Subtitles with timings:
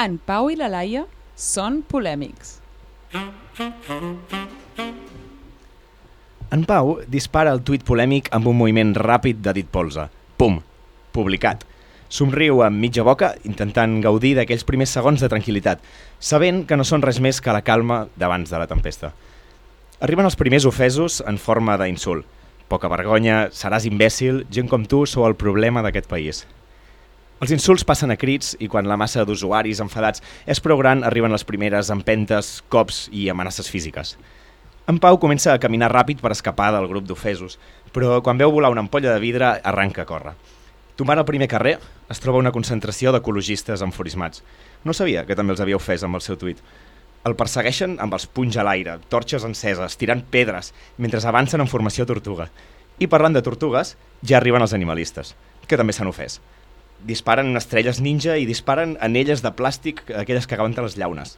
[0.00, 1.02] En Pau i la Laia
[1.36, 2.54] són polèmics.
[6.52, 10.06] En Pau dispara el tuit polèmic amb un moviment ràpid de dit polze.
[10.40, 10.56] Pum!
[11.12, 11.66] Publicat.
[12.08, 15.84] Somriu amb mitja boca, intentant gaudir d'aquells primers segons de tranquil·litat,
[16.18, 19.12] sabent que no són res més que la calma d'abans de la tempesta.
[20.00, 22.24] Arriben els primers ofesos en forma d'insult.
[22.72, 26.46] Poca vergonya, seràs imbècil, gent com tu sou el problema d'aquest país.
[27.42, 31.32] Els insults passen a crits i quan la massa d'usuaris enfadats és prou gran arriben
[31.34, 34.12] les primeres empentes, cops i amenaces físiques.
[34.86, 37.58] En Pau comença a caminar ràpid per escapar del grup d'ofesos,
[37.90, 40.36] però quan veu volar una ampolla de vidre arranca a córrer.
[40.94, 41.74] Tombant al primer carrer,
[42.14, 44.46] es troba una concentració d'ecologistes enfurismats.
[44.86, 46.62] No sabia que també els havia ofès amb el seu tuit.
[47.26, 52.06] El persegueixen amb els punys a l'aire, torxes enceses, tirant pedres, mentre avancen en formació
[52.06, 52.52] tortuga.
[53.02, 55.34] I parlant de tortugues, ja arriben els animalistes,
[55.66, 56.38] que també s'han ofès
[57.06, 61.36] disparen estrelles ninja i disparen anelles de plàstic, aquelles que aguanten les llaunes.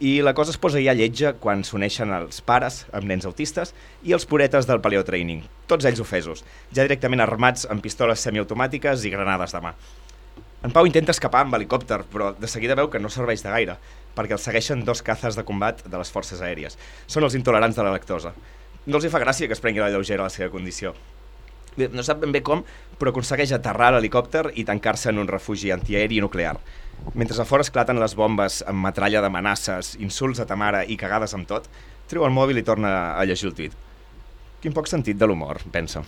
[0.00, 4.14] I la cosa es posa ja lletja quan s'uneixen els pares amb nens autistes i
[4.16, 6.40] els puretes del paleotraining, tots ells ofesos,
[6.72, 9.74] ja directament armats amb pistoles semiautomàtiques i granades de mà.
[10.64, 13.76] En Pau intenta escapar amb helicòpter, però de seguida veu que no serveix de gaire,
[14.16, 16.76] perquè els segueixen dos cazes de combat de les forces aèries.
[17.06, 18.34] Són els intolerants de la lactosa.
[18.86, 20.92] No els hi fa gràcia que es prengui la lleugera la seva condició.
[21.88, 22.62] No sap ben bé com,
[23.00, 26.58] però aconsegueix aterrar l'helicòpter i tancar-se en un refugi antiaeri nuclear.
[27.14, 31.34] Mentre a fora esclaten les bombes amb metralla d'amenaces, insults a ta mare i cagades
[31.34, 31.70] amb tot,
[32.10, 33.76] treu el mòbil i torna a llegir el tuit.
[34.60, 36.04] Quin poc sentit de l'humor, pensa.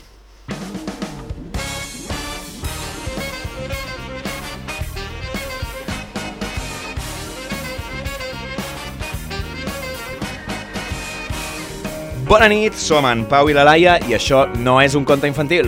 [12.32, 15.66] Bona nit, som en Pau i la Laia i això no és un conte infantil.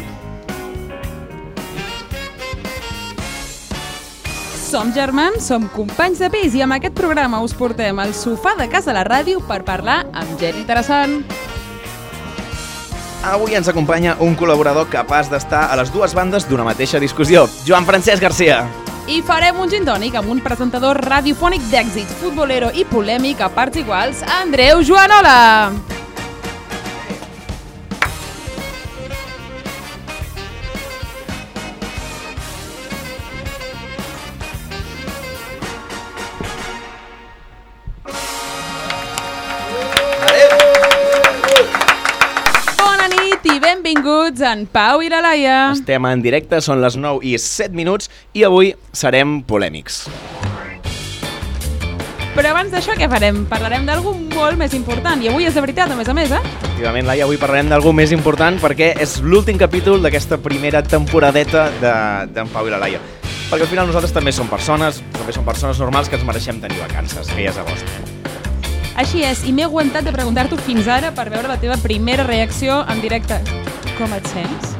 [4.62, 8.70] Som germans, som companys de pis i amb aquest programa us portem al sofà de
[8.72, 11.20] casa a la ràdio per parlar amb gent interessant.
[13.28, 17.84] Avui ens acompanya un col·laborador capaç d'estar a les dues bandes d'una mateixa discussió, Joan
[17.84, 18.62] Francesc Garcia.
[19.04, 23.84] I farem un gin tònic amb un presentador radiofònic d'èxit, futbolero i polèmic a parts
[23.84, 25.93] iguals, Andreu Joanola.
[44.54, 45.56] En Pau i la Laia.
[45.74, 50.04] Estem en directe, són les 9 i 7 minuts i avui serem polèmics.
[52.34, 53.44] Però abans d'això què farem?
[53.50, 56.40] Parlarem d'algú molt més important i avui és de veritat, a més a més, eh?
[56.62, 62.34] Efectivament, Laia, avui parlarem d'algú més important perquè és l'últim capítol d'aquesta primera temporadeta d'en
[62.34, 63.02] de, Pau i la Laia.
[63.50, 66.78] Perquè al final nosaltres també som persones, també som persones normals que ens mereixem tenir
[66.82, 67.94] vacances, que ja és agost.
[68.98, 72.82] Així és, i m'he aguantat de preguntar-t'ho fins ara per veure la teva primera reacció
[72.90, 73.42] en directe.
[73.94, 74.72] Com et sents?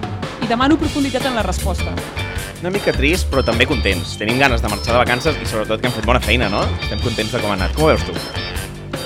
[0.42, 1.92] I demano profunditat en la resposta.
[2.60, 4.16] Una mica trist, però també contents.
[4.18, 6.64] Tenim ganes de marxar de vacances i sobretot que hem fet bona feina, no?
[6.82, 7.76] Estem contents de com ha anat.
[7.76, 8.16] Com ho veus tu?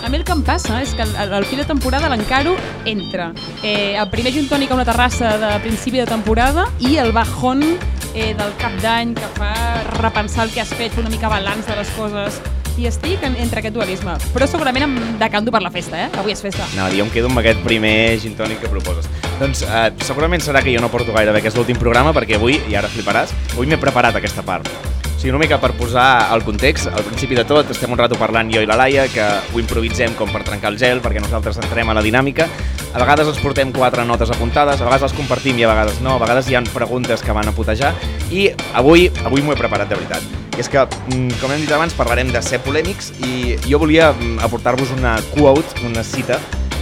[0.00, 2.54] A mi el que em passa és que al, al fi de temporada l'encaro
[2.88, 7.12] entre eh, el primer gin tònic a una terrassa de principi de temporada i el
[7.12, 7.60] bajón
[8.14, 9.52] eh, del cap d'any que fa
[9.98, 12.40] repensar el que has fet, una mica balanç de les coses
[12.78, 14.14] i estic en, entre aquest dualisme.
[14.34, 16.10] Però segurament em decanto per la festa, eh?
[16.20, 16.66] Avui és festa.
[16.78, 19.10] No, jo em quedo amb aquest primer gin tònic que proposes.
[19.40, 22.60] Doncs eh, segurament serà que jo no porto gaire bé aquest últim programa perquè avui,
[22.70, 24.70] i ara fliparàs, avui m'he preparat aquesta part.
[25.18, 28.14] O sigui, una mica per posar el context, al principi de tot estem un rato
[28.14, 31.58] parlant jo i la Laia, que ho improvisem com per trencar el gel, perquè nosaltres
[31.58, 32.46] entrem a la dinàmica.
[32.94, 36.14] A vegades ens portem quatre notes apuntades, a vegades les compartim i a vegades no,
[36.14, 37.96] a vegades hi ha preguntes que van a putejar,
[38.30, 40.47] i avui avui m'ho he preparat de veritat.
[40.58, 44.40] És que, mm, com hem dit abans, parlarem de ser polèmics i jo volia mm,
[44.42, 46.40] aportar-vos una quote, una cita,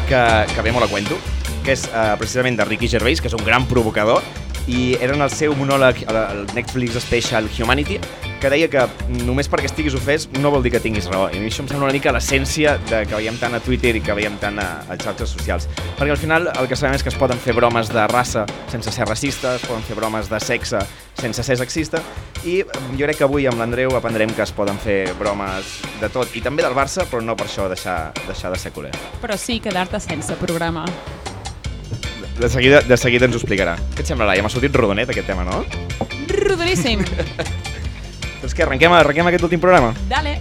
[0.09, 0.21] que,
[0.55, 1.19] que bé me la cuento,
[1.67, 4.23] que és eh, precisament de Ricky Gervais, que és un gran provocador,
[4.67, 8.01] i era en el seu monòleg al Netflix Special Humanity
[8.41, 8.83] que deia que
[9.25, 11.29] només perquè estiguis ofès no vol dir que tinguis raó.
[11.33, 14.17] I això em sembla una mica l'essència de que veiem tant a Twitter i que
[14.17, 15.69] veiem tant a, a xarxes socials.
[15.97, 18.93] Perquè al final el que sabem és que es poden fer bromes de raça sense
[18.93, 20.83] ser racistes, es poden fer bromes de sexe
[21.17, 22.03] sense ser sexista
[22.45, 26.35] i jo crec que avui amb l'Andreu aprendrem que es poden fer bromes de tot
[26.37, 28.93] i també del Barça, però no per això deixar, deixar de ser culer.
[29.23, 30.85] Però sí quedar-te sense programa.
[32.39, 33.79] De seguida, de seguida ens ho explicarà.
[33.95, 34.45] Què et sembla, Laia?
[34.45, 35.63] M'ha sortit rodonet aquest tema, no?
[36.37, 37.01] Rodoníssim.
[38.43, 39.95] Doncs què, arrenquem, arrenquem aquest últim programa?
[40.11, 40.37] Dale.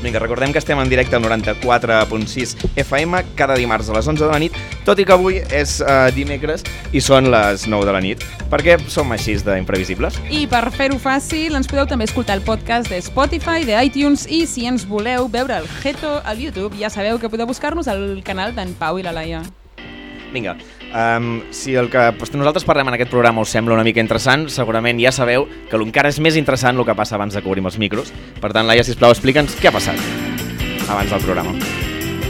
[0.00, 4.30] Vinga, recordem que estem en directe al 94.6 FM cada dimarts a les 11 de
[4.30, 4.56] la nit,
[4.86, 6.64] tot i que avui és uh, dimecres
[6.96, 10.16] i són les 9 de la nit, perquè som així d'imprevisibles.
[10.32, 14.46] I per fer-ho fàcil, ens podeu també escoltar el podcast de Spotify, de iTunes, i
[14.48, 18.56] si ens voleu veure el Geto al YouTube, ja sabeu que podeu buscar-nos al canal
[18.56, 19.44] d'en Pau i la Laia.
[20.32, 20.56] Vinga,
[20.94, 24.48] um, si el que pues, nosaltres parlem en aquest programa us sembla una mica interessant,
[24.50, 27.66] segurament ja sabeu que encara és més interessant el que passa abans de que obrim
[27.70, 28.12] els micros.
[28.40, 29.98] Per tant, Laia, sisplau, explica'ns què ha passat
[30.90, 31.54] abans del programa.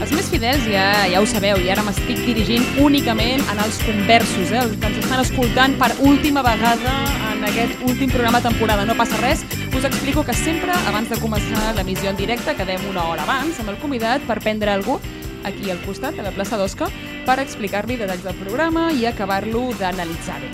[0.01, 4.49] Els més fidels ja, ja ho sabeu, i ara m'estic dirigint únicament en els conversos,
[4.49, 6.95] eh, els que ens estan escoltant per última vegada
[7.35, 8.87] en aquest últim programa de temporada.
[8.89, 9.45] No passa res,
[9.77, 13.75] us explico que sempre, abans de començar l'emissió en directe, quedem una hora abans amb
[13.75, 14.97] el convidat per prendre algú
[15.45, 16.91] aquí al costat, a la plaça d'Osca,
[17.27, 20.51] per explicar-li detalls del programa i acabar-lo d'analitzar-ho.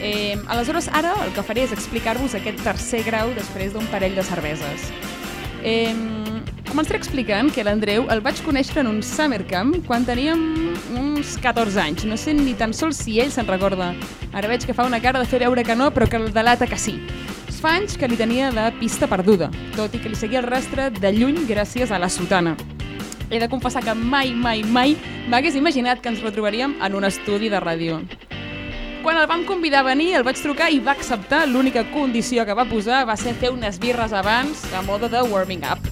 [0.00, 4.22] Eh, aleshores, ara el que faré és explicar-vos aquest tercer grau després d'un parell de
[4.22, 4.92] cerveses.
[5.66, 5.90] Eh,
[6.68, 11.80] començaré explicant que l'Andreu el vaig conèixer en un summer camp quan teníem uns 14
[11.82, 12.06] anys.
[12.06, 13.94] No sé ni tan sols si ell se'n recorda.
[14.32, 16.68] Ara veig que fa una cara de fer veure que no, però que el delata
[16.70, 17.00] que sí.
[17.58, 20.92] Fa anys que li tenia la pista perduda, tot i que li seguia el rastre
[20.94, 22.54] de lluny gràcies a la sotana.
[23.30, 24.94] He de confessar que mai, mai, mai
[25.28, 28.00] m'hagués imaginat que ens retrobaríem en un estudi de ràdio.
[29.02, 31.44] Quan el vam convidar a venir, el vaig trucar i va acceptar.
[31.48, 35.62] L'única condició que va posar va ser fer unes birres abans, a mode de warming
[35.68, 35.84] up.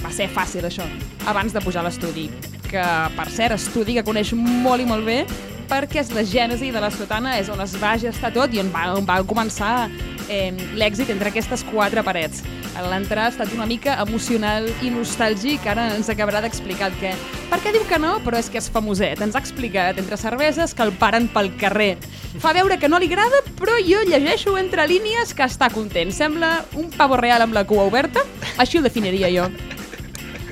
[0.00, 0.88] Va ser fàcil, això,
[1.28, 2.30] abans de pujar a l'estudi.
[2.70, 2.82] Que,
[3.16, 5.20] per cert, estudi que coneix molt i molt bé,
[5.70, 8.72] perquè és la gènesi de la sotana, és on es va gestar tot i on
[8.74, 9.88] va, on va començar
[10.26, 12.42] eh, l'èxit entre aquestes quatre parets.
[12.90, 17.12] L'entrar ha estat una mica emocional i nostàlgic, ara ens acabarà d'explicar què.
[17.50, 18.16] Per què diu que no?
[18.24, 19.20] Però és que és famoset.
[19.20, 21.96] Ens ha explicat entre cerveses que el paren pel carrer.
[22.40, 26.14] Fa veure que no li agrada, però jo llegeixo entre línies que està content.
[26.14, 28.24] Sembla un pavo real amb la cua oberta.
[28.56, 29.50] Així el definiria jo.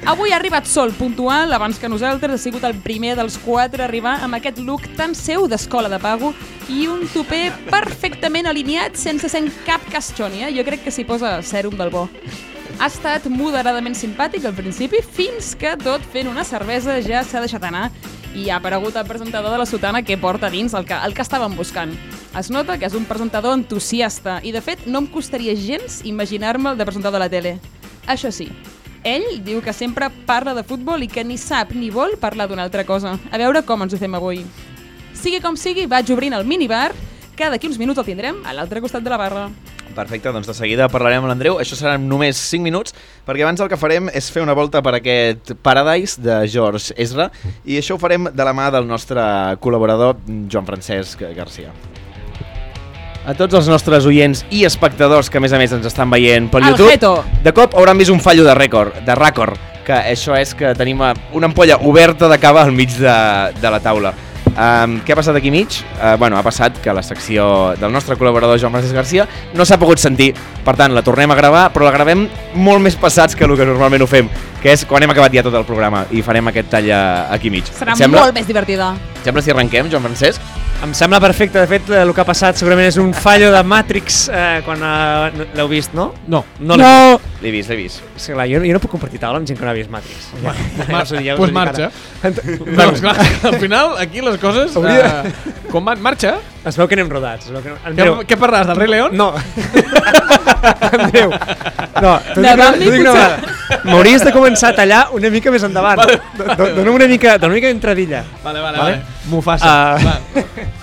[0.09, 3.85] Avui ha arribat sol, puntual, abans que nosaltres, ha sigut el primer dels quatre a
[3.85, 6.31] arribar amb aquest look tan seu d'escola de pago
[6.73, 10.55] i un topé perfectament alineat sense ser cap castoni, eh?
[10.57, 12.07] Jo crec que s'hi posa sèrum del bo.
[12.79, 17.69] Ha estat moderadament simpàtic al principi, fins que tot fent una cervesa ja s'ha deixat
[17.69, 17.91] anar
[18.33, 21.27] i ha aparegut el presentador de la sotana que porta dins el que, el que
[21.27, 21.93] estàvem buscant.
[22.33, 26.81] Es nota que és un presentador entusiasta i, de fet, no em costaria gens imaginar-me'l
[26.81, 27.59] de presentador de la tele.
[28.09, 28.49] Això sí,
[29.09, 32.67] ell diu que sempre parla de futbol i que ni sap ni vol parlar d'una
[32.69, 33.17] altra cosa.
[33.31, 34.43] A veure com ens ho fem avui.
[35.19, 36.93] Sigui com sigui, vaig obrint el minibar,
[37.39, 39.49] que d'aquí uns minuts el tindrem a l'altre costat de la barra.
[39.97, 41.59] Perfecte, doncs de seguida parlarem amb l'Andreu.
[41.59, 42.95] Això seran només 5 minuts,
[43.27, 47.31] perquè abans el que farem és fer una volta per aquest Paradise de George Ezra,
[47.65, 49.23] i això ho farem de la mà del nostre
[49.65, 50.21] col·laborador
[50.51, 51.73] Joan Francesc Garcia.
[53.29, 56.47] A tots els nostres oients i espectadors que a més a més ens estan veient
[56.57, 60.55] El YouTube, de cop hauran vist un fallo de rècord, de rècord, que això és
[60.57, 63.19] que tenim eh, una ampolla oberta de cava al mig de,
[63.61, 64.15] de la taula.
[64.49, 65.77] Um, què ha passat aquí mig?
[65.99, 69.77] Uh, bueno, ha passat que la secció del nostre col·laborador Joan Francesc Garcia no s'ha
[69.79, 70.31] pogut sentir,
[70.65, 72.25] per tant la tornem a gravar, però la gravem
[72.57, 74.33] molt més passats que el que normalment ho fem,
[74.63, 77.05] que és quan hem acabat ja tot el programa i farem aquest tall eh,
[77.37, 77.69] aquí mig.
[77.77, 78.95] Serà molt més divertida.
[79.21, 80.68] sembla si arrenquem, Joan Francesc?
[80.81, 83.61] Em sembla perfecte, de fet eh, el que ha passat segurament és un fallo de
[83.67, 86.13] Matrix eh, quan eh, l'heu vist, no?
[86.31, 86.45] No.
[86.63, 87.43] No l'he vist.
[87.43, 88.05] L'he vist, l'he vist.
[88.15, 90.29] És clar, jo, jo no puc compartir taula amb gent que no ha vist Matrix.
[90.39, 91.91] Ja, dic, ja us ho pues marxa.
[92.23, 92.47] ara.
[92.79, 93.17] No, esclar,
[93.51, 94.77] al final, aquí les coses...
[94.79, 95.99] Hauria- Uh, com van?
[96.01, 96.37] Marxa?
[96.65, 97.45] Es veu que anem rodats.
[97.51, 97.75] Es veu que...
[97.75, 99.13] Què, Andreu, què parlaràs, del rei León?
[99.19, 99.27] no.
[100.89, 101.31] Andreu,
[102.01, 103.83] no, t'ho De dic, t'ho dic una vegada.
[103.85, 106.01] M'hauries de començar a tallar una mica més endavant.
[106.07, 108.25] Do- do- Dóna una mica, una mica d'entradilla.
[108.43, 108.97] Vale, vale, Vale.
[108.97, 109.25] vale.
[109.29, 109.77] Mufasa.
[110.03, 110.19] Va.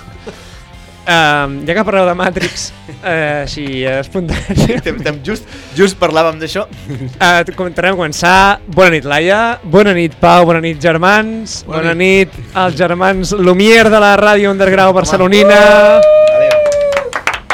[1.06, 2.72] Um, ja que parleu de Matrix,
[3.04, 5.46] eh, així espontània, Tem, tem, just,
[5.78, 6.64] just parlàvem d'això.
[6.66, 8.60] Uh, comentarem a començar.
[8.66, 9.60] Bona nit, Laia.
[9.64, 10.48] Bona nit, Pau.
[10.50, 11.60] Bona nit, germans.
[11.68, 15.62] Bona Bona, nit, els germans Lumière de la ràdio underground barcelonina.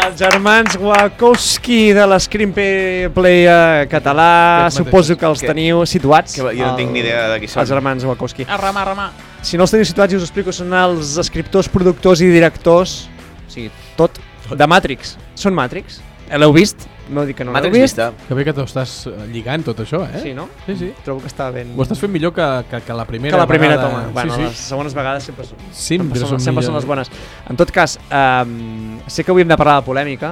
[0.01, 3.45] Els germans Wachowski de l'Screenplay
[3.91, 4.31] català.
[4.65, 4.79] Aquest mateix.
[4.79, 6.35] Suposo que els Que- teniu situats.
[6.35, 7.61] que jo no tinc ni idea de qui són.
[7.61, 8.45] Els germans Wachowski.
[8.47, 9.09] A remar, a remar.
[9.41, 13.09] Si no els teniu situats, jo us explico, són els escriptors, productors i directors,
[13.51, 13.67] o sigui,
[13.99, 14.17] tot,
[14.55, 15.17] de Matrix.
[15.35, 15.99] Són Matrix?
[16.31, 16.85] L'heu vist?
[17.11, 17.97] No dic que no l'heu Matrix vist.
[17.99, 18.27] vista.
[18.29, 20.21] Que bé que t'ho estàs eh, lligant, tot això, eh?
[20.23, 20.45] Sí, no?
[20.63, 20.87] Sí, sí.
[21.03, 21.73] Trobo que està ben...
[21.75, 23.89] Ho estàs fent millor que, que, que la primera que la primera vegada.
[23.89, 24.13] toma.
[24.15, 24.69] Bueno, sí, les sí.
[24.69, 27.11] segones vegades sempre són, Sempre sempre, són són, sempre són les bones.
[27.51, 30.31] En tot cas, um, sé que avui hem de parlar de polèmica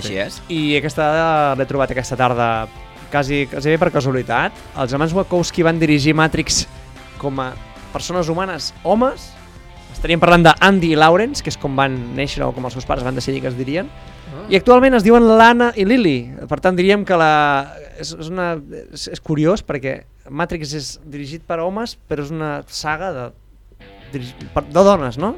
[0.00, 0.40] Així és.
[0.48, 2.48] i aquesta dada l'he trobat aquesta tarda
[3.12, 4.56] quasi, quasi bé per casualitat.
[4.80, 6.64] Els germans Wachowski van dirigir Matrix
[7.20, 7.50] com a
[7.92, 9.34] persones humanes, homes.
[9.98, 13.02] Estaríem parlant d'Andy i Lawrence, que és com van néixer o com els seus pares
[13.02, 13.88] van decidir que es dirien.
[14.48, 16.16] I actualment es diuen Lana i Lily.
[16.48, 17.32] Per tant, diríem que la
[17.98, 18.52] és, és, una,
[18.94, 19.98] és, és curiós perquè
[20.30, 23.26] Matrix és dirigit per homes, però és una saga de,
[24.14, 25.34] de dones, no?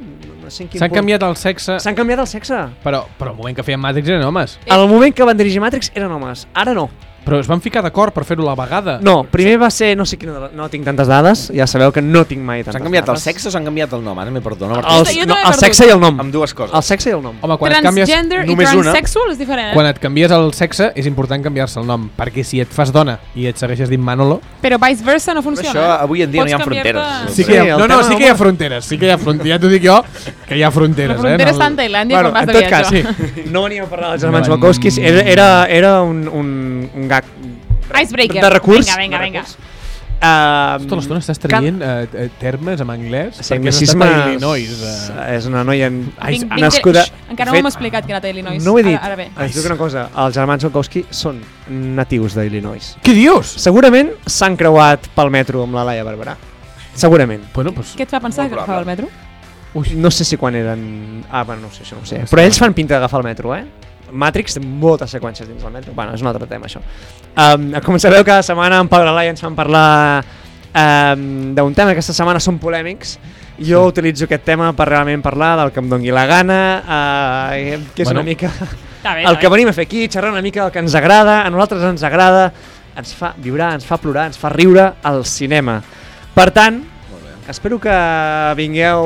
[0.50, 2.60] sé S'han punt- canviat el sexe, S'han canviat el sexe.
[2.84, 4.58] però, però al moment que feien Matrix eren homes.
[4.68, 6.88] Al moment que van dirigir Matrix eren homes, ara no.
[7.24, 8.98] Però es van ficar d'acord per fer-ho a la vegada.
[9.04, 12.24] No, primer va ser, no sé quina, no tinc tantes dades, ja sabeu que no
[12.24, 13.22] tinc mai tantes S'han canviat el dades.
[13.22, 14.18] sexe o s'han canviat el nom?
[14.18, 14.68] Ara m'he perdut.
[14.70, 16.18] No, El, no, el sexe i el nom.
[16.20, 16.74] Amb dues coses.
[16.74, 17.36] El sexe i el nom.
[17.42, 18.82] Home, quan et canvies, Transgender i només una.
[18.92, 19.74] transsexual és diferent, eh?
[19.74, 23.18] quan et canvies el sexe és important canviar-se el nom, perquè si et fas dona
[23.34, 24.40] i et segueixes dient Manolo...
[24.62, 25.70] Però vice versa no Però funciona.
[25.70, 27.34] això avui en dia no hi ha Pots fronteres.
[27.36, 29.10] Sí que hi ha, el no, no, sí que hi ha fronteres, sí que hi
[29.10, 29.98] ha fronteres, ja t'ho dic jo,
[30.48, 31.16] que hi ha fronteres.
[31.16, 33.02] La frontera eh, està en Tailàndia Bueno, quan vas en de tot viatge.
[33.02, 33.50] cas, sí.
[33.50, 37.24] no veníem a parlar dels germans No, Wachowskis, era, era, era un, un, un gag
[37.90, 38.42] Icebreaker.
[38.44, 38.86] de recurs.
[38.86, 39.40] Vinga, vinga, de vinga.
[39.42, 39.58] recurs.
[40.20, 44.68] Uh, Tota l'estona estàs traient eh, eh, termes en anglès Sí, anglicisme Illinois.
[44.68, 45.36] Eh.
[45.38, 46.12] és una noia en...
[46.20, 48.60] Ai, Vinc, ah, vinc, nascuda- Xx, Encara no fet, explicat que era a Illinois.
[48.62, 48.98] No ho he dit.
[48.98, 49.30] Ara, ara bé.
[49.48, 51.40] Que una cosa, els germans Wachowski són
[51.96, 52.98] natius d'Illinois.
[53.02, 53.54] Què dius?
[53.64, 56.36] Segurament s'han creuat pel metro amb la Laia Barberà.
[56.92, 57.48] Segurament.
[57.54, 59.08] Bueno, pues, Què et fa pensar que agafava el metro?
[59.72, 61.24] ui, No sé si quan eren...
[61.30, 62.26] Ah, bueno, no sé, això no ho sé.
[62.28, 63.64] Però ells fan pinta d'agafar el metro, eh?
[64.12, 65.94] Matrix té moltes seqüències dins del metro.
[65.96, 66.82] Bueno, és un altre tema, això.
[67.34, 70.24] Um, com sabeu, cada setmana en Pau i ens fan parlar
[70.74, 73.18] um, d'un tema que aquesta setmana són polèmics.
[73.60, 78.02] Jo utilitzo aquest tema per realment parlar del que em dongui la gana, uh, que
[78.02, 78.20] és Bueno.
[78.20, 78.50] una mica
[79.00, 81.42] Està bé, el que venim a fer aquí, xerrar una mica del que ens agrada,
[81.46, 82.52] a nosaltres ens agrada,
[82.96, 85.78] ens fa vibrar, ens fa plorar, ens fa riure al cinema.
[86.34, 86.82] Per tant,
[87.50, 87.94] espero que
[88.58, 89.04] vingueu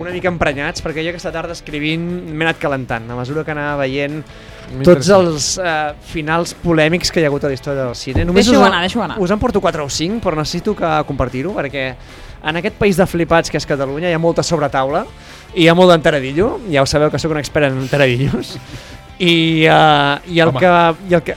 [0.00, 3.84] una mica emprenyats, perquè jo aquesta tarda escrivint m'he anat calentant, a mesura que anava
[3.84, 4.22] veient
[4.86, 8.24] tots els eh, finals polèmics que hi ha hagut a la història del cine.
[8.26, 9.20] Deixa-ho us, anar, deixa-ho anar.
[9.22, 11.86] us en porto 4 o 5, però necessito que compartir-ho, perquè
[12.46, 15.06] en aquest país de flipats que és Catalunya hi ha molta sobretaula
[15.54, 18.56] i hi ha molt d'enteradillo, ja ho sabeu que sóc un expert en enteradillos,
[19.18, 20.60] i, uh, i, el Home.
[20.60, 20.72] que,
[21.10, 21.36] i el que...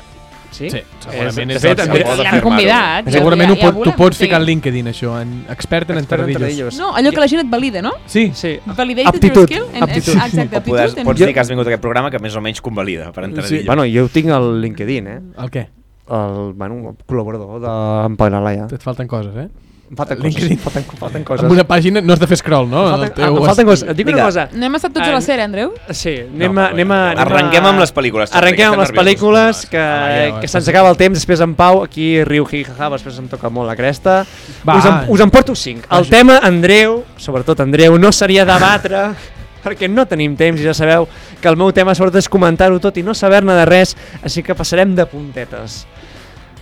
[0.51, 3.09] Sí, Sí, segurament de és fet, el- André- Pot L'han convidat.
[3.09, 4.23] Segurament ja- ho ja pot, tu pots sí.
[4.25, 6.77] ficar al LinkedIn, això, en expert en en enteradillos.
[6.77, 7.93] No, allò que la gent et valida, no?
[8.05, 9.63] Sí, Sí, Validated Aptitud, your skill?
[9.73, 10.13] En, aptitud.
[10.13, 11.05] En, exacte, podes, aptitud.
[11.05, 13.23] pots en- dir que has vingut a aquest programa que més o menys convalida per
[13.25, 13.59] entradillo.
[13.61, 13.65] Sí.
[13.65, 15.19] bueno, jo ho tinc al LinkedIn, eh?
[15.37, 15.67] el què?
[16.09, 18.65] El, bueno, el col·laborador d'en Pau i la Laia.
[18.73, 19.47] Et falten coses, eh?
[19.89, 20.57] Em falten LinkedIn.
[20.57, 20.63] coses.
[20.63, 21.43] Falten, falten coses.
[21.43, 22.83] Amb una pàgina no has de fer scroll, no?
[22.91, 23.87] Falten, teu ah, falten coses.
[23.89, 24.25] Et dic una Vinga.
[24.27, 24.43] cosa.
[24.53, 25.71] No hem estat tots a la sèrie, Andreu?
[25.89, 28.29] Sí, anem, No, a, anem, a, anem a- Arrenquem amb les pel·lícules.
[28.37, 31.81] Arrenquem amb les pel·lícules, que, Ah, ja, que se'ns acaba el temps, després en Pau,
[31.83, 34.19] aquí riu, hi, ha, ha, després em toca molt la cresta.
[34.67, 34.77] Va.
[34.77, 35.85] Us, en, us en porto cinc.
[35.89, 36.09] El Vaja.
[36.11, 39.07] tema, Andreu, sobretot Andreu, no seria debatre,
[39.65, 41.07] perquè no tenim temps i ja sabeu
[41.41, 44.53] que el meu tema sobretot és comentar-ho tot i no saber-ne de res, així que
[44.53, 45.87] passarem de puntetes.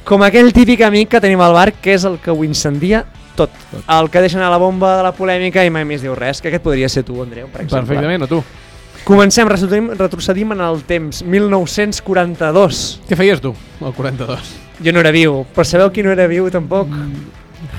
[0.07, 3.03] Com aquell típic amic que tenim al bar, que és el que ho incendia
[3.35, 3.51] tot.
[3.91, 6.49] El que deixa anar la bomba de la polèmica i mai més diu res, que
[6.49, 7.93] aquest podria ser tu, Andreu, per exemple.
[7.93, 8.39] Perfectament, o tu?
[9.07, 12.81] Comencem, retrocedim, retrocedim en el temps, 1942.
[13.07, 14.55] Què feies tu, el 42?
[14.83, 16.91] Jo no era viu, però sabeu qui no era viu tampoc?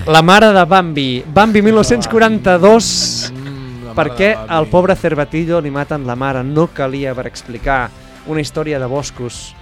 [0.08, 1.10] La mare de Bambi.
[1.34, 6.44] Bambi 1942, Mm, perquè al pobre Cervatillo li maten la mare.
[6.44, 7.88] No calia per explicar
[8.26, 9.54] una història de boscos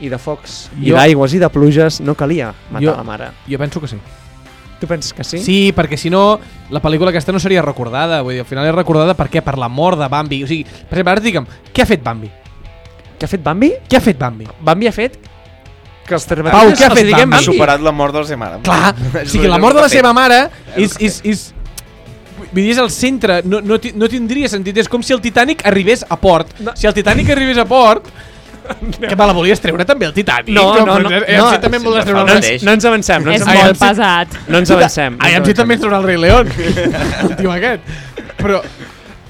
[0.00, 3.30] i de focs i Jo- d'aigües i de pluges, no calia matar Jo- la mare.
[3.48, 3.96] Jo penso que sí.
[4.78, 5.38] Tu penses que sí?
[5.42, 6.38] Sí, perquè si no,
[6.70, 8.20] la pel·lícula aquesta no seria recordada.
[8.22, 9.42] Vull dir, al final és recordada per què?
[9.42, 10.44] Per la mort de Bambi.
[10.44, 12.30] O sigui, per exemple, ara digue'm, què ha fet Bambi?
[13.18, 13.72] Què ha fet Bambi?
[13.88, 14.46] Què ha fet Bambi?
[14.62, 15.18] Bambi ha fet
[16.08, 17.42] que els Pau, Cervatillos què ha fet diguem Bambi?
[17.42, 18.60] Ha superat la mort de la seva mare.
[18.62, 20.44] Clar, o sigui, la mort de la seva mare
[20.76, 20.94] és...
[21.00, 21.46] és, és
[22.38, 24.76] Vull dir, és el centre, no, no, no tindria sentit.
[24.78, 26.52] És com si el Titanic arribés a port.
[26.62, 26.70] No.
[26.78, 28.06] Si el Titanic arribés a port,
[29.00, 30.52] que me la volies treure també el Titanic.
[30.54, 32.44] No, no, no, Eh, no, si també em voldràs treure No el...
[32.44, 34.36] ens, no ens avancem, no ens És molt pesat.
[34.48, 35.16] No ens avancem.
[35.18, 36.48] no Ai, em si també ens traurà el Rei León.
[36.50, 37.82] el tio aquest.
[38.38, 38.60] Però,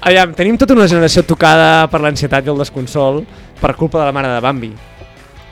[0.01, 3.23] Aviam, tenim tota una generació tocada per l'ansietat i el desconsol
[3.59, 4.69] per culpa de la mare de Bambi.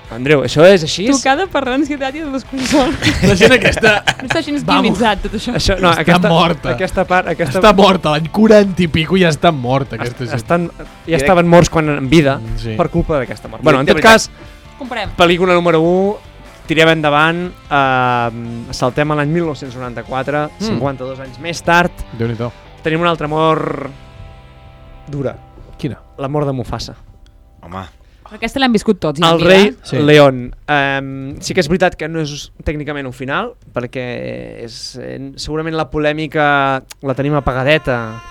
[0.09, 1.05] Andreu, això és així?
[1.11, 2.93] Tocada per l'ansietat i el desconsol.
[3.27, 4.63] la gent aquesta No està així Vamos.
[4.63, 5.55] esquimitzat, tot això.
[5.59, 6.69] Això, no, Està aquesta, morta.
[6.71, 10.35] Aquesta part, aquesta, està morta, l'any 40 i pico ja està morta aquesta gent.
[10.39, 10.69] estan,
[11.05, 12.75] ja estaven morts quan en vida Sí.
[12.79, 13.63] per culpa d'aquesta mort.
[13.63, 14.29] Bueno, en de tot cas,
[14.79, 15.09] Comprem.
[15.17, 16.15] pel·lícula número 1,
[16.67, 20.63] tirem endavant, eh, saltem a l'any 1994, Mm.
[20.71, 22.51] 52 anys més tard, Déu-n'hi-do.
[22.81, 23.91] tenim una altra mort
[25.07, 25.35] dura,
[25.77, 25.99] Quina?
[26.17, 26.95] la mort de Mufasa.
[27.61, 27.83] Home,
[28.31, 29.19] Aquesta l'hem viscut tots.
[29.19, 29.49] ja, El mira.
[29.49, 29.97] rei Sí.
[29.99, 30.55] León.
[30.67, 35.75] Um, sí que és veritat que no és tècnicament un final, perquè és, eh, segurament
[35.75, 38.21] la polèmica la tenim apagadeta.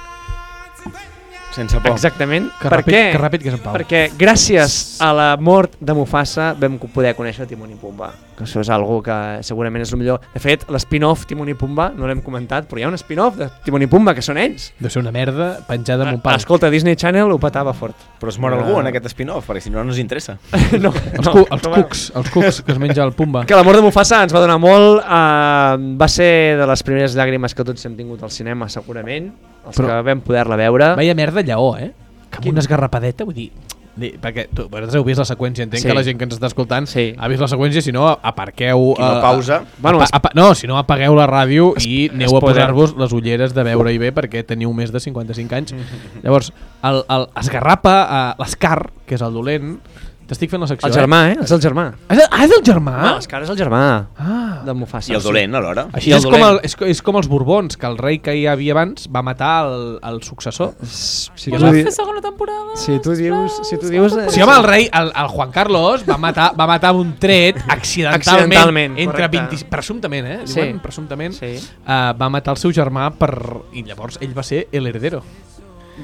[1.56, 1.92] sense por.
[1.92, 2.50] Exactament.
[2.60, 3.12] Que per ràpid, què?
[3.12, 3.72] que ràpid que és en Pau.
[3.78, 8.10] Perquè gràcies a la mort de Mufasa vam poder conèixer Timon i Pumba.
[8.36, 10.20] Que això és algo que segurament és el millor.
[10.34, 13.48] De fet, l'spin-off Timon i Pumba, no l'hem comentat, però hi ha un spin-off de
[13.64, 14.70] Timon i Pumba, que són ells.
[14.78, 16.36] Deu ser una merda penjada amb un pal.
[16.36, 17.96] Escolta, Disney Channel ho petava fort.
[18.20, 18.58] Però es mor Ah.
[18.60, 20.36] algú en aquest spin-off, perquè si no, no ens interessa.
[20.80, 23.46] no, Els, cu els cucs, els cucs que es menja el Pumba.
[23.46, 27.54] Que l'amor de Mufasa ens va donar molt, eh, va ser de les primeres llàgrimes
[27.56, 29.32] que tots hem tingut al cinema, segurament,
[29.66, 30.94] els Però- que vam poder-la veure.
[30.96, 31.92] Vaya merda lleó, eh?
[32.30, 32.52] Que amb Quin?
[32.52, 33.50] una esgarrapadeta, vull dir...
[33.96, 35.88] Perquè tu, vosaltres heu vist la seqüència, entenc Sí.
[35.88, 37.14] que la gent que ens està escoltant Sí.
[37.16, 38.94] ha vist la seqüència, si no, aparqueu...
[38.98, 39.62] I no eh, pausa.
[39.78, 43.54] Bueno, apa, apa, no, si no, apagueu la ràdio i aneu a posar-vos les ulleres
[43.56, 45.74] de veure-hi bé perquè teniu més de 55 anys.
[46.22, 46.52] Llavors,
[46.84, 49.78] el, el esgarrapa, eh, l'Escar, que és el dolent,
[50.26, 51.36] t'estic fent la secció, el germà, eh?
[51.42, 51.84] És el germà.
[51.92, 51.94] eh?
[52.08, 52.92] Ah, és- Ah, és el germà?
[52.96, 54.62] Ah, l'Scar és el germà Ah.
[54.64, 55.12] de Mufasa.
[55.12, 55.86] I el dolent, alhora.
[55.92, 56.64] Així I el és com, el, dolent.
[56.64, 59.98] és, és com els Borbons, que el rei que hi havia abans va matar el,
[60.02, 60.74] el successor.
[60.82, 62.74] Si Voleu tu, di- fer segona temporada?
[62.76, 63.60] si tu dius...
[63.68, 66.66] Si tu dius eh, Sí, home, el rei, el, el Juan Carlos, va matar, va
[66.66, 68.16] matar un tret accidentalment,
[68.52, 69.38] Accidentalment, entre correcte.
[69.56, 70.40] 20, presumptament, eh?
[70.44, 70.60] Sí.
[70.60, 71.54] Diuen, presumptament, Sí.
[71.86, 73.32] uh, va matar el seu germà per,
[73.72, 75.22] i llavors ell va ser el heredero.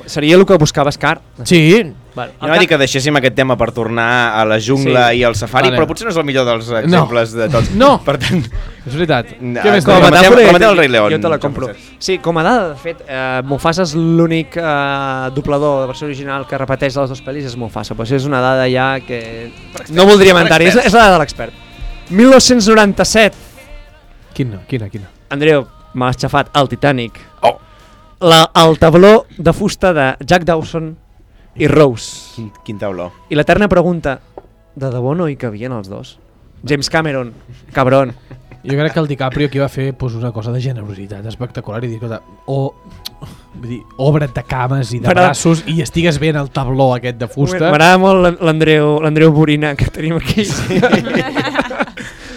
[0.07, 1.21] Seria el que buscava Scar.
[1.45, 2.33] Sí, Vale.
[2.37, 5.19] Jo anava a dir que deixéssim aquest tema per tornar a la jungla Sí.
[5.21, 5.79] i al safari, Vale.
[5.79, 7.71] però potser no és el millor dels exemples de tots.
[7.75, 7.95] No.
[8.05, 8.43] Per tant,
[8.87, 9.31] és veritat.
[9.41, 11.71] No, Què més com a metàfora- com a el Rei León, jo te la compro.
[11.99, 16.47] Sí, com a dada, de fet, eh, Mufasa és l'únic eh, doblador de versió original
[16.47, 17.95] que repeteix les dues pel·lis, és Mufasa.
[17.95, 19.51] Però això és una dada ja que
[19.89, 21.53] no voldríem per entrar-hi, és, és la dada de l'expert.
[22.11, 23.35] 1997,
[24.35, 25.09] Quina, quina, quina?
[25.31, 27.19] Andreu, me l'has xafat, el Titanic.
[27.43, 27.59] Oh.
[28.21, 30.97] La, el tabló de fusta de Jack Dawson
[31.57, 32.33] i Rose.
[32.37, 33.11] quin, quin tauló.
[33.31, 34.19] I l'eterna pregunta,
[34.75, 36.19] de debò no hi cabien els dos?
[36.65, 37.33] James Cameron,
[37.73, 38.13] cabron.
[38.63, 41.89] Jo crec que el DiCaprio aquí va fer pues, una cosa de generositat espectacular i
[41.89, 42.73] dir, escolta, o
[43.57, 47.19] vull dir, obre't de cames i de braços i estigues bé en el tabló aquest
[47.19, 47.59] de fusta.
[47.73, 50.47] M'agrada molt l'An- l'Andreu l'Andreu Borina que tenim aquí.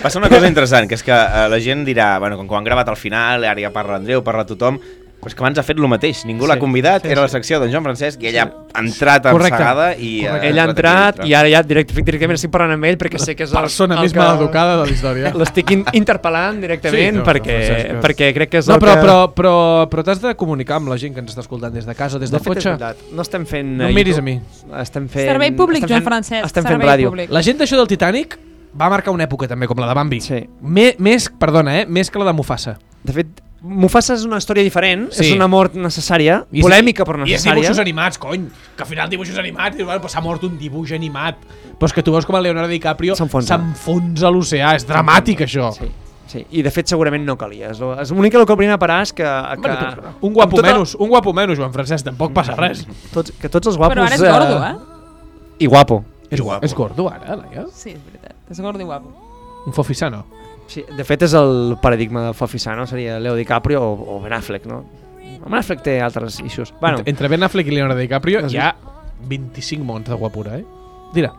[0.02, 2.58] Passa una cosa interessant, que és que eh, la gent dirà, bueno, com que ho
[2.58, 4.78] han gravat al final, ara ja parla Andreu, parla tothom,
[5.26, 7.28] però és que abans ha fet el mateix, ningú Sí, l'ha convidat, sí, era la
[7.32, 7.34] sí.
[7.40, 8.46] secció d'en Joan Francesc i ell ha
[8.78, 9.56] entrat Correcte.
[9.58, 10.12] ensegada i...
[10.22, 10.50] eh, Correcte.
[10.52, 13.48] Ell ha entrat i ara ja direct, directament estic parlant amb ell perquè sé que
[13.48, 15.34] és el, persona el més que- maleducada de la història.
[15.42, 18.86] L'estic in interpel·lant directament Sí, no, perquè, no, Francesc, perquè crec que és No, el
[18.86, 19.02] però, que...
[19.02, 19.56] però, però,
[19.90, 22.30] però t'has de comunicar amb la gent que ens està escoltant des de casa, des
[22.30, 22.96] de del és cotxe.
[23.16, 23.76] no estem fent...
[23.82, 24.38] No eh, miris a mi.
[24.82, 25.26] Estem fent...
[25.32, 26.46] Servei públic, Joan Francesc.
[26.46, 27.10] Estem fent servei ràdio.
[27.10, 27.32] Públic.
[27.34, 28.38] La gent d'això del Titanic
[28.78, 30.20] va marcar una època també, com la de Bambi.
[30.22, 30.42] Sí.
[30.62, 31.86] Me, més, perdona, eh?
[31.88, 32.76] més que la de Mufasa.
[33.06, 35.26] De fet, Mufasa és una història diferent, Sí.
[35.26, 37.54] és una mort necessària, I és- polèmica però I és necessària.
[37.62, 38.48] dibuixos animats, cony.
[38.76, 41.38] Que al final dibuixos animats, dius, bueno, pues s'ha mort un dibuix animat.
[41.80, 43.56] Però és que tu veus com el Leonardo DiCaprio S'enfonsa.
[43.56, 44.76] a l'oceà.
[44.76, 45.72] És dramàtic, això.
[45.74, 45.86] Sí,
[46.28, 46.46] sí.
[46.52, 47.72] I de fet segurament no calia.
[47.72, 49.24] És lo- és l'únic que el que hauríem de parar és que...
[49.24, 49.78] que Bueno,
[50.20, 52.86] tu, un guapo tota- menys, un guapo menys, Joan Francesc, tampoc passa res.
[53.12, 53.96] Tots, que tots els guapos...
[53.96, 54.76] Però ara és gordo, eh?
[55.60, 56.04] I guapo.
[56.30, 56.66] És, guapo.
[56.66, 57.66] és gordo, ara, Laia?
[57.74, 58.36] Sí, és veritat.
[58.52, 59.12] És gordo i guapo.
[59.66, 60.26] Un fofisano.
[60.68, 64.66] Sí, de fet és el paradigma de Fofisano, seria Leo DiCaprio o, o Ben Affleck,
[64.66, 64.84] no?
[65.46, 66.74] Ben Affleck té altres issues.
[66.82, 68.72] Bueno, Entre, entre Ben Affleck i Leonardo DiCaprio Has hi ha
[69.30, 70.66] 25 mons de guapura, eh?
[71.14, 71.32] Dira.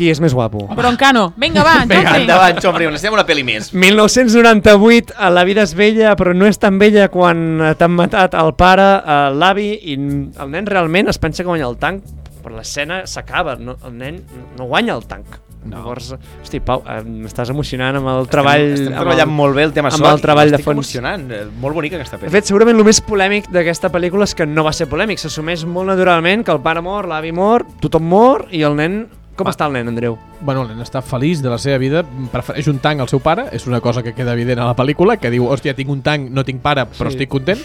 [0.00, 0.62] qui és més guapo?
[0.78, 1.34] Broncano.
[1.36, 2.22] Vinga, va, Vinga, Jordi.
[2.22, 3.66] Endavant, Xomri, necessitem una pel·li més.
[3.74, 8.36] 1998, a La vida és vella, però no és tan vella quan eh, t'han matat
[8.38, 12.06] el pare, eh, l'avi, i el nen realment es pensa que guanya el tanc,
[12.40, 14.22] però l'escena s'acaba, no, el nen
[14.56, 15.36] no guanya el tanc.
[15.62, 15.76] No.
[15.76, 18.62] Llavors, hosti, Pau, m'estàs emocionant amb el treball...
[18.64, 19.34] Estem, estem amb treballant el...
[19.36, 20.08] molt bé el tema amb son.
[20.14, 20.78] el treball de fons.
[20.78, 21.26] emocionant.
[21.36, 22.32] eh, Molt bonica aquesta De pel·li.
[22.32, 25.92] fet, segurament el més polèmic d'aquesta pel·lícula és que no va ser polèmic, s'assumeix molt
[25.92, 29.02] naturalment que el pare mor, l'avi mor, tothom mor i el nen...
[29.40, 29.54] Com Va.
[29.54, 30.18] està el nen, Andreu?
[30.44, 33.46] Bueno, el nen està feliç de la seva vida, prefereix un tanc al seu pare,
[33.56, 36.28] és una cosa que queda evident a la pel·lícula, que diu, hòstia, tinc un tanc,
[36.30, 37.16] no tinc pare, però Sí.
[37.16, 37.58] estic content.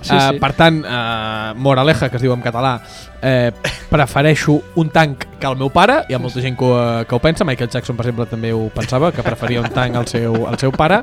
[0.00, 0.38] Sí, uh, sí.
[0.40, 2.80] Per tant, uh, moraleja, que es diu en català,
[3.20, 3.52] eh,
[3.90, 7.18] prefereixo un tanc que el meu pare, hi ha molta gent que, ho- que ho
[7.20, 10.58] pensa, Michael Jackson, per exemple, també ho pensava, que preferia un tanc al seu, al
[10.58, 11.02] seu pare,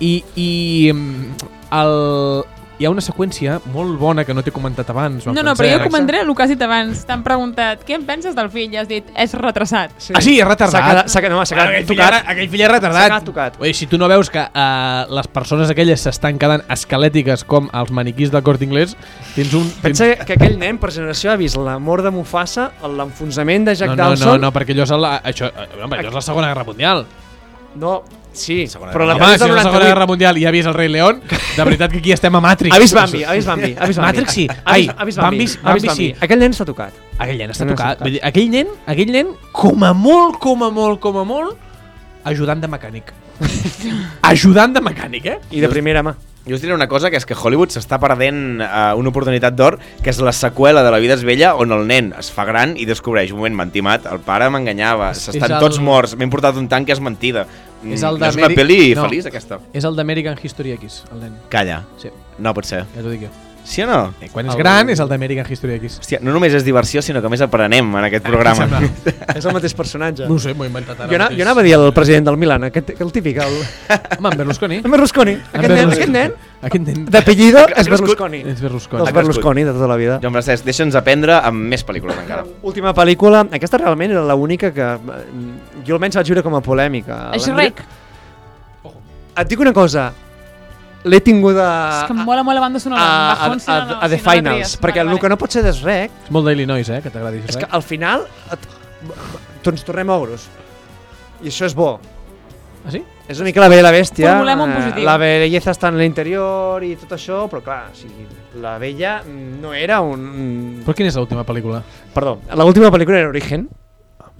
[0.00, 2.44] i, i mm, el,
[2.78, 5.24] hi ha una seqüència molt bona que no t'he comentat abans.
[5.26, 7.00] No, no, però jo comentaré el que has dit abans.
[7.08, 9.90] T'han preguntat què en penses del fill i has dit és retrasat.
[10.14, 10.86] Ah, sí, és S'ha retardat.
[10.86, 12.14] quedat, s'ha quedat, no, s'ha Bueno, quedat aquell, fill tocat.
[12.14, 13.08] era, aquell fill és S'ha retardat.
[13.10, 13.60] quedat tocat.
[13.60, 17.90] Ui, si tu no veus que uh, les persones aquelles s'estan quedant esquelètiques com els
[17.90, 18.96] maniquís del Corte Inglés,
[19.34, 19.66] tens un...
[19.82, 23.90] Pensa que aquell nen per generació ha vist la mort de Mufasa, l'enfonsament de Jack
[23.90, 24.28] no, no, Dawson...
[24.38, 26.64] no, no, perquè allò és, la, això, eh, no, perquè allò és la Segona Guerra
[26.64, 27.06] Mundial.
[27.76, 28.02] No,
[28.32, 30.74] sí, Segona però la Home, si és la Segona Guerra Mundial i ha vist el
[30.74, 32.74] rei León, de veritat que aquí estem a Matrix.
[32.74, 34.06] Ha vist Bambi, ha vist Bambi, ha vist Bambi.
[34.06, 34.46] Matrix sí.
[34.64, 36.08] Ai, ha vist Bambi, Bambi, Bambi sí.
[36.24, 36.96] Aquell nen s'ha tocat.
[37.18, 38.02] Aquell nen està tocat.
[38.04, 41.58] Vull dir, aquell nen, aquell nen, com a molt, com a molt, com a molt,
[42.28, 43.12] ajudant de mecànic.
[44.32, 45.38] ajudant de mecànic, eh?
[45.50, 46.16] I de primera mà.
[46.48, 49.76] Jo us diré una cosa, que és que Hollywood s'està perdent uh, una oportunitat d'or,
[50.02, 52.72] que és la seqüela de La vida és vella, on el nen es fa gran
[52.80, 56.56] i descobreix, un moment, m'han timat, el pare m'enganyava, s'estan el- tots morts, m'he portat
[56.56, 57.46] un tanc que és mentida.
[57.82, 59.04] Mm, És el és una pel·li no.
[59.06, 59.60] feliç, aquesta.
[59.72, 61.36] És el d'American History X, el nen.
[61.48, 61.84] Calla.
[62.00, 62.08] Sí,
[62.38, 62.84] No pot ser.
[62.94, 63.47] ja t'ho dic jo.
[63.68, 64.14] Sí o no?
[64.24, 65.98] Eh, quan és El- gran és el d'American History X.
[66.00, 68.64] Hòstia, no només és diversió, sinó que més aprenem en aquest programa.
[68.64, 68.80] Sembla.
[69.36, 70.24] És el mateix personatge.
[70.26, 71.36] No ho sé, m'ho he inventat ara Jo, mateix.
[71.36, 73.58] jo anava a dir el president del Milan, aquest, el típic, el,
[74.16, 74.76] Home, en Berlusconi.
[74.80, 75.32] el Berlusconi.
[75.36, 75.98] En Aquest nen, Berlusconi.
[75.98, 77.88] aquest nen Aquest nen d'apellido és.
[77.92, 78.38] Berlusconi.
[78.40, 79.02] és Berlusconi.
[79.04, 79.14] Crescut.
[79.20, 80.16] Berlusconi de tota la vida.
[80.22, 82.46] Joan Francesc, deixa'ns aprendre amb més pel·lícules encara.
[82.62, 87.28] Última pel·lícula, aquesta realment era l'única que eh, jo almenys vaig viure com a polèmica.
[87.36, 87.84] És rec.
[89.38, 90.08] Et dic una cosa,
[91.08, 91.66] l'he tinguda
[92.02, 93.02] És que em mola molt la banda sonora.
[93.02, 95.64] a, a, a, no, no, a The no Finals, perquè el que no pot ser
[95.66, 97.42] d'Srec És molt d'Illinois, eh, que t'agradi.
[97.48, 98.68] és que al final et,
[99.64, 100.48] doncs tornem a ogros.
[101.42, 101.98] I això és bo.
[102.84, 103.02] Ah, sí?
[103.28, 104.30] És una mica la bella i la bèstia.
[104.32, 105.04] Formulem un positiu.
[105.04, 108.24] La belleza està en l'interior i tot això, però clar, o sigui,
[108.62, 110.80] la vella no era un...
[110.86, 111.82] Però quina és l'última pel·lícula?
[112.14, 113.68] Perdó, l'última pel·lícula era Origen,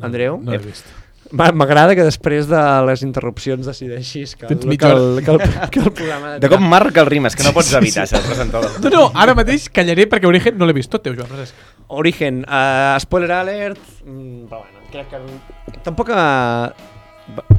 [0.00, 0.38] Andreu.
[0.42, 0.88] No l'he vist.
[1.32, 5.42] Ma- M'agrada que després de les interrupcions decideixis que, el, que, el, que, el,
[5.74, 6.34] que el programa...
[6.40, 8.78] De cop marca el ritme, és que no pots evitar ser el presentador.
[8.84, 10.90] No, no, ara mateix callaré perquè Origen no l'he vist.
[10.92, 11.54] Tot teu, Joan Francesc.
[12.00, 16.14] Origen, uh, spoiler alert, mm, però bueno, crec que tampoc...
[16.14, 16.94] Uh,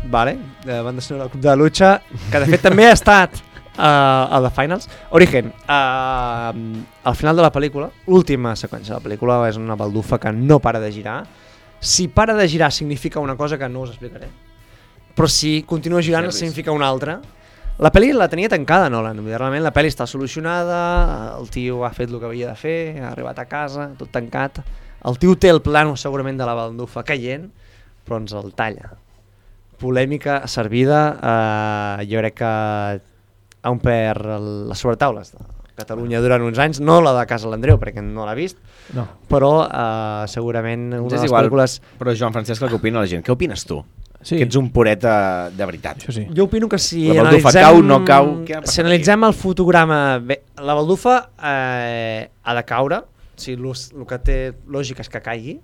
[0.10, 1.92] vale, de banda sonora del Club de Lucha,
[2.32, 3.36] que de fet també ha estat
[3.78, 4.90] uh, a The Finals.
[5.14, 6.50] Origen, uh,
[7.06, 10.58] al final de la pel·lícula, l'última seqüència de la pel·lícula és una baldufa que no
[10.60, 11.20] para de girar.
[11.80, 14.28] Si para de girar significa una cosa que no us explicaré,
[15.16, 16.40] però si continua girant Nervis.
[16.40, 17.22] significa una altra.
[17.80, 19.22] La pel·li la tenia tancada, Nolan.
[19.24, 23.12] Realment la pel·li està solucionada, el tio ha fet el que havia de fer, ha
[23.14, 24.60] arribat a casa, tot tancat.
[25.08, 27.48] El tio té el plano segurament de la baldufa caient,
[28.06, 28.92] però ens el talla.
[29.80, 32.50] Polèmica servida, eh, jo crec que
[33.64, 35.40] ha omplert el- les sobretaules de
[35.80, 38.58] Catalunya durant uns anys, no la de Casa l'Andreu, perquè no l'ha vist,
[38.94, 39.04] No.
[39.30, 41.80] però eh, segurament una de les igual, pel·lícules...
[42.00, 43.24] però Joan Francesc, el que opina la gent?
[43.26, 43.84] Què opines tu?
[44.22, 45.98] Sí, Que ets un pureta de veritat.
[46.02, 46.26] això sí.
[46.36, 47.62] Jo opino que si La analitzem...
[47.62, 48.32] cau, no cau,
[48.66, 50.20] Si analitzem el fotograma...
[50.20, 53.62] Bé, la baldufa eh, ha de caure, o sigui,
[53.96, 55.60] el que té lògica és que caigui,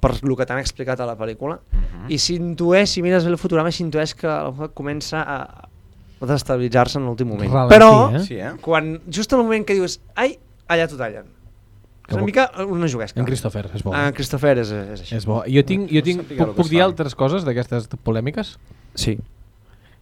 [0.00, 2.10] per el que t'han explicat a la pel·lícula, Mhm.
[2.12, 5.68] i s'intueix, si mires bé el fotograma, s'intueix que la baldufa comença a
[6.20, 7.50] desestabilitzar-se en l'últim moment.
[7.52, 8.20] Ralentí, Però, eh?
[8.24, 8.52] Sí, eh?
[8.60, 10.36] quan, just en el moment que dius, ai,
[10.68, 11.24] allà t'ho tallen.
[12.08, 13.18] És una mica una juguesca.
[13.20, 13.94] En Christopher, és bo.
[13.94, 15.14] Ah, en Christopher és, és així.
[15.16, 15.42] És bo.
[15.48, 18.58] Jo tinc, jo No tinc sàpiga puc, puc dir altres coses d'aquestes polèmiques?
[18.94, 19.18] Sí.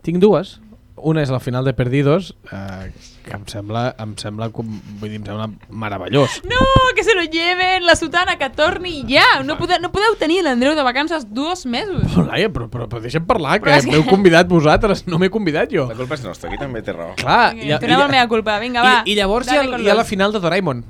[0.02, 0.58] Tinc dues.
[1.02, 2.90] Una és la final de Perdidos, eh,
[3.24, 4.68] que em sembla, em sembla, com,
[5.00, 6.36] vull dir, em sembla meravellós.
[6.44, 6.60] No,
[6.94, 9.40] que se lo lleven, la sotana, que torni i ja.
[9.42, 12.04] No podeu, no podeu tenir l'Andreu de vacances dos mesos.
[12.12, 15.72] Però, Laia, però, però, però deixa'm parlar, que que- m'heu convidat vosaltres, no m'he convidat
[15.72, 15.88] jo.
[15.88, 17.14] La culpa és nostra, aquí també té raó.
[17.16, 19.02] Clar, Vinga, Tornem al meva culpa, vinga, va.
[19.06, 20.84] i, i llavors hi ha, hi ha la final de Doraemon.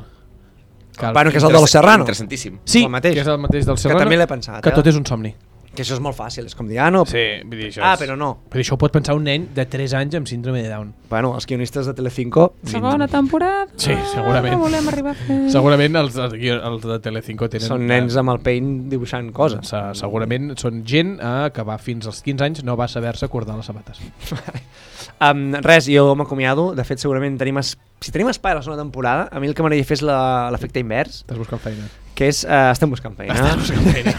[0.97, 2.03] Que, Bueno, que és el de los Serrano.
[2.05, 2.59] Interessantíssim.
[2.65, 3.15] sí, el mateix.
[3.15, 4.01] que és el mateix del Que Serrano.
[4.05, 4.73] també l'he pensat, Que eh?
[4.77, 5.35] tot és un somni.
[5.73, 7.17] Que això és molt fàcil, és com dir, ah, no, Sí,
[7.49, 8.01] vull dir, això ah, és...
[8.03, 8.43] però no.
[8.53, 10.91] Però això ho pot pensar un nen de 3 anys amb síndrome de Down.
[11.09, 12.57] Bueno, els guionistes de Telecinco...
[12.69, 13.69] Segona temporada.
[13.81, 14.53] Sí, segurament.
[14.53, 15.39] No volem arribar a fer...
[15.51, 17.67] Segurament els, els, els de Telecinco tenen...
[17.67, 19.65] Són nens amb el paint dibuixant coses.
[19.73, 23.57] Se, segurament són gent eh, que va fins als 15 anys no va saber-se acordar
[23.57, 23.97] les sabates.
[25.23, 26.73] Um, res, jo m'acomiado.
[26.75, 27.61] De fet, segurament tenim...
[27.63, 27.77] Es...
[28.03, 30.49] Si tenim espai a la segona temporada, a mi el que m'agradaria fer és la-
[30.51, 31.87] l'efecte invers, Estàs buscant feina.
[32.19, 32.43] que és...
[32.49, 33.37] Uh, estem buscant feina.
[33.37, 34.17] Estàs buscant feina.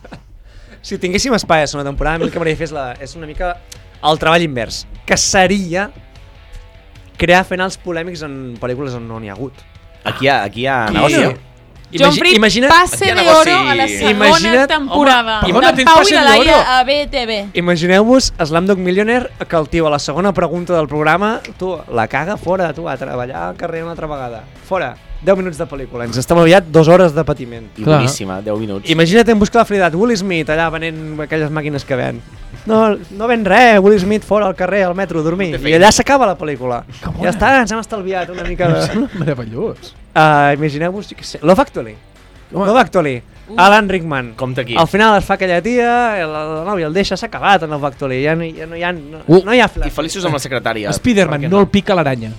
[0.86, 2.86] si tinguéssim espai a la segona temporada, a mi el que m'agradaria fer és, la,
[3.00, 3.54] és una mica
[4.10, 5.88] el treball invers, que seria
[7.20, 9.56] crear finals polèmics en pel·lícules on no n'hi ha hagut.
[10.08, 11.24] Aquí hi ha, aquí hi ha negoci.
[11.92, 15.40] John Fried, imagina't, oro a la segona Imagina't- temporada.
[15.40, 16.64] home, perdona, de tens Pau passe i de la Laia oro.
[16.68, 17.50] a BTV.
[17.54, 22.36] Imagineu-vos Slamdog Millionaire que el tio a la segona pregunta del programa tu, la caga
[22.36, 24.44] fora, tu, a treballar al carrer una altra vegada.
[24.68, 26.04] Fora, 10 minuts de pel·lícula.
[26.06, 27.66] Ens estem aviat dues hores de patiment.
[27.76, 27.98] I Clar.
[27.98, 28.88] boníssima, 10 minuts.
[28.88, 32.22] Imagina't en buscar la friedat, Will Smith allà venent aquelles màquines que ven.
[32.66, 35.58] No, no ven res, Will Smith fora al carrer, al metro, a dormir.
[35.60, 36.84] I allà s'acaba la pel·lícula.
[37.20, 38.82] Ja està, ens hem estalviat una mica de...
[38.86, 39.94] Sembla meravellós.
[40.14, 41.96] Uh, Imagineu-vos, jo què sé, Love Actually.
[42.52, 42.66] Home.
[42.66, 43.22] Love Actually.
[43.56, 44.34] Alan Rickman.
[44.38, 44.76] Compte aquí.
[44.78, 47.84] Al final es fa aquella tia, el, el nòvio el deixa, s'ha acabat en el
[47.84, 48.20] Actually.
[48.24, 48.92] Ja no, ja no hi ha...
[48.92, 49.42] No, Uh.
[49.44, 49.92] no hi ha I flash.
[49.94, 50.92] feliços amb la secretària.
[50.98, 52.30] Spiderman, no el pica l'aranya.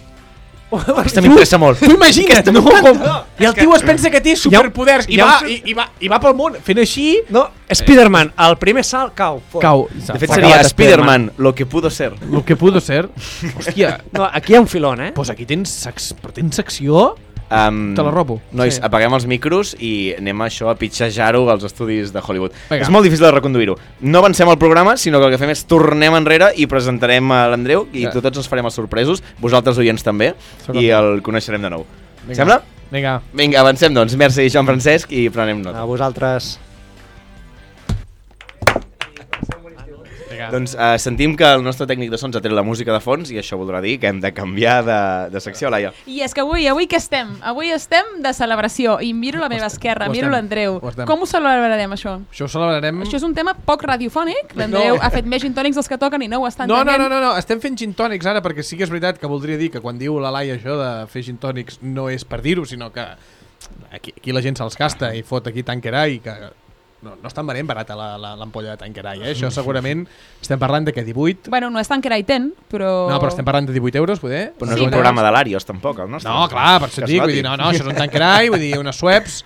[0.72, 1.82] Aquesta m'interessa molt.
[1.84, 2.62] Tu imagina't, no?
[2.64, 3.02] Com...
[3.44, 6.08] I el tio es pensa que té superpoders i, va, un- i, i, va, i
[6.08, 7.10] va pel món fent així...
[7.36, 7.42] No,
[7.76, 9.42] Spider-Man, el primer salt cau.
[9.52, 9.66] fora.
[9.68, 9.84] Cau.
[9.92, 12.14] De fet seria Spider-Man, lo que pudo ser.
[12.32, 13.10] Lo que pudo ser...
[13.58, 15.12] Hòstia, No, aquí hi ha un filón, eh?
[15.12, 16.14] pues aquí tens, sex...
[16.22, 17.18] però tens secció
[17.52, 18.40] Um, Te la robo.
[18.54, 18.82] Nois, Sí.
[18.82, 22.52] apaguem els micros i anem a això a pitxejar-ho als estudis de Hollywood.
[22.70, 22.84] Vinga.
[22.86, 23.76] És molt difícil de reconduir-ho.
[24.00, 27.48] No avancem el programa, sinó que el que fem és tornem enrere i presentarem a
[27.50, 28.12] l'Andreu i Ja.
[28.12, 30.34] tots ens farem els sorpresos, vosaltres oients també,
[30.66, 31.86] Sóc i el coneixerem de nou.
[32.24, 32.36] Vinga.
[32.36, 32.62] Sembla?
[32.92, 33.22] Vinga.
[33.34, 34.16] Vinga, avancem doncs.
[34.16, 35.82] Merci, Joan Francesc, i prenem nota.
[35.82, 36.58] A vosaltres.
[40.42, 40.52] Vinga.
[40.52, 43.30] Doncs uh, sentim que el nostre tècnic de sons ha tret la música de fons
[43.32, 44.98] i això voldrà dir que hem de canviar de,
[45.34, 45.92] de secció, Laia.
[46.10, 47.36] I és que avui, avui què estem?
[47.46, 50.80] Avui estem de celebració i miro la meva esquerra, miro l'Andreu.
[51.06, 52.18] Com ho celebrarem, això?
[52.32, 53.04] Això ho celebrarem...
[53.06, 54.56] Això és un tema poc radiofònic.
[54.58, 55.02] L'Andreu No.
[55.04, 57.04] ha fet més gintònics dels que toquen i no ho està No, no, entenent.
[57.10, 59.70] no, no, no, estem fent gintònics ara perquè sí que és veritat que voldria dir
[59.72, 63.04] que quan diu la Laia això de fer gintònics no és per dir-ho, sinó que
[63.92, 66.34] aquí, aquí la gent se'ls gasta i fot aquí Tanqueray que
[67.02, 69.32] no, no estan venent barata la- la- l'ampolla de Tanqueray, eh?
[69.34, 70.04] Això segurament
[70.42, 71.50] estem parlant de que 18...
[71.50, 73.08] Bueno, no és tant que era i ten, però...
[73.10, 74.54] No, però estem parlant de 18 euros, poder?
[74.60, 76.32] Però no Sí, és un però- programa de l'Àrios, tampoc, el nostre.
[76.32, 78.50] No, clar, per això et es dic, vull dir, no, no, això és un Tanqueray,
[78.54, 79.40] vull dir, unes Sueps,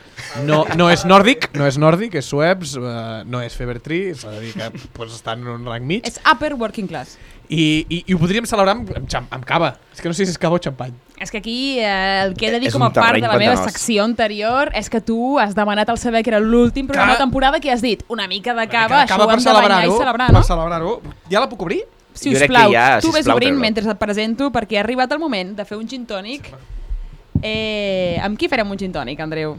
[0.43, 4.41] no, no és nòrdic, no és nòrdic, és Sueps, uh, no és Fevertree, s'ha de
[4.43, 7.17] dir que pues, estan en un rang mig, És upper working class.
[7.49, 9.75] I, i, i ho podríem celebrar amb, amb, xam- amb cava.
[9.93, 10.93] És que no sé si és cava o xampany.
[11.19, 13.23] És que aquí eh, el que he de dir És com un a part terreny
[13.23, 13.71] de la meva pantanós.
[13.71, 17.59] secció anterior és que tu has demanat al saber que era l'últim programa de temporada
[17.63, 19.85] que has dit una mica de cava, Una mica de això ho hem de banyar
[19.87, 20.39] i celebrar, no?
[20.39, 21.01] Per celebrar-ho.
[21.31, 21.83] Ja la puc obrir?
[22.13, 23.61] Si Jo us crec que plau, ja, tu ves sisplau, obrint treu-la.
[23.61, 26.51] mentre et presento perquè ha arribat el moment de fer un gin tònic.
[27.41, 29.57] Eh, amb qui farem un gin tònic, Andreu?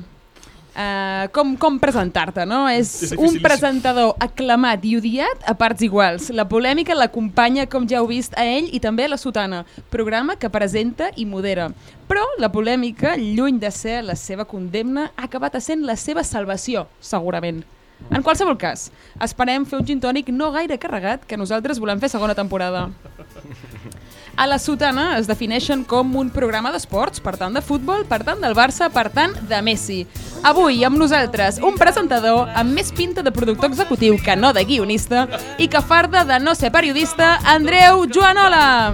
[0.76, 2.66] Uh, com, com presentar-te, no?
[2.68, 6.26] És, És un presentador aclamat i odiat a parts iguals.
[6.36, 10.36] La polèmica l'acompanya, com ja heu vist, a ell i també a la Sotana, programa
[10.36, 11.70] que presenta i modera.
[12.10, 16.84] Però la polèmica, lluny de ser la seva condemna, ha acabat sent la seva salvació,
[17.00, 17.64] segurament.
[18.12, 18.90] En qualsevol cas,
[19.24, 22.90] esperem fer un gin tònic no gaire carregat que nosaltres volem fer segona temporada.
[24.36, 28.42] A la Sotana es defineixen com un programa d'esports, per tant de futbol, per tant
[28.44, 30.02] del Barça, per tant de Messi.
[30.44, 35.24] Avui amb nosaltres un presentador amb més pinta de productor executiu que no de guionista
[35.56, 38.92] i que farda de no ser periodista, Andreu Joanola.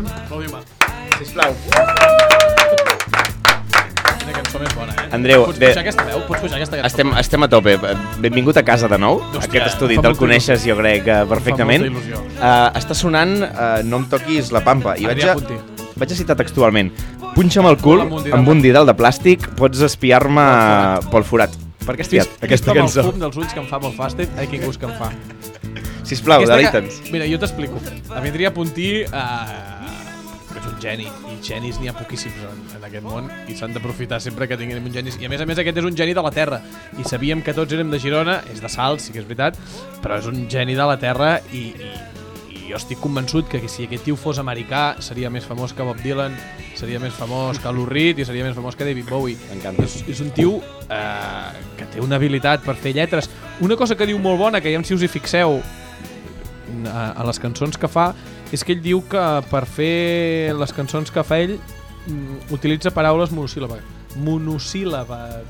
[1.19, 1.59] Sisplau.
[1.67, 3.22] Quina
[4.53, 5.09] cançó més bona, eh?
[5.17, 6.21] Andreu, Pots pujar aquesta veu?
[6.27, 6.87] Pots pujar aquesta cançó?
[6.91, 7.77] estem, estem a tope.
[8.21, 9.21] Benvingut a casa de nou.
[9.21, 11.87] Hòstia, Aquest estudi te'l coneixes, jo crec, eh, perfectament.
[11.89, 14.97] Uh, està sonant uh, No em toquis la pampa.
[14.99, 15.37] I vaig a,
[15.97, 16.93] vaig a citar textualment.
[17.33, 20.45] Punxa'm el cul Amb un didal de- plàstic, pots espiar-me
[21.11, 21.55] pel forat.
[21.83, 23.01] Per què tirat aquesta cançó?
[23.01, 24.93] amb el fum dels ulls que em fa molt fàstic, ai, quin gust que em
[25.01, 25.11] fa.
[26.05, 27.81] Sisplau, ca- Mira, jo t'explico.
[28.11, 29.82] La Adrià Puntí eh,
[30.63, 34.21] és un geni, i genis n'hi ha poquíssims en, en aquest món, i s'han d'aprofitar
[34.23, 35.13] sempre que tinguem un geni.
[35.19, 36.61] I a més a més aquest és un geni de la Terra,
[36.99, 39.59] i sabíem que tots érem de Girona, és de Salt, sí que és veritat,
[40.05, 41.93] però és un geni de la Terra i, i,
[42.55, 45.99] i jo estic convençut que si aquest tio fos americà seria més famós que Bob
[46.05, 46.39] Dylan,
[46.79, 49.39] seria més famós que Lou Reed i seria més famós que David Bowie.
[49.51, 49.87] M'encanta.
[49.87, 53.31] És, és un tio eh, que té una habilitat per fer lletres.
[53.63, 55.61] Una cosa que diu molt bona, que ja si us hi fixeu
[56.89, 58.15] a, a les cançons que fa,
[58.53, 61.59] és que ell diu que per fer les cançons que fa ell
[62.07, 63.83] mm, utilitza paraules monosíl·labes.
[64.17, 65.45] Monosíl·labes.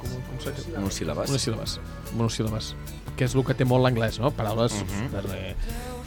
[0.00, 0.38] Com, com?
[0.80, 1.30] Monosíl·labes.
[1.30, 1.78] Monosíl·labes.
[2.16, 2.74] Monosíl·labes.
[3.16, 4.30] Que és el que té molt l'anglès, no?
[4.36, 5.08] Paraules Mhm.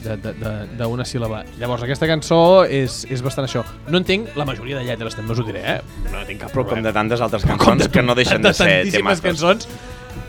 [0.00, 1.42] de, de, de, d'una síl·laba.
[1.58, 3.64] Llavors, aquesta cançó és, és bastant això.
[3.88, 5.80] No entenc la majoria de lletres, també us ho diré, eh?
[6.10, 6.88] No tinc cap Però com problema.
[6.88, 9.40] de tantes altres cançons de- que no deixen de ser tantíssimes temes.
[9.42, 9.68] cançons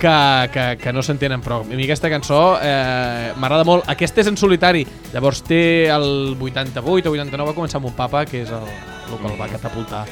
[0.02, 3.86] que, que, que no s'entenen, però a mi aquesta cançó eh, m'agrada molt.
[3.92, 4.82] Aquesta és en solitari,
[5.14, 5.62] llavors té
[5.94, 9.40] el 88 o 89, va començar amb un papa, que és el, el que el
[9.40, 10.04] va catapultar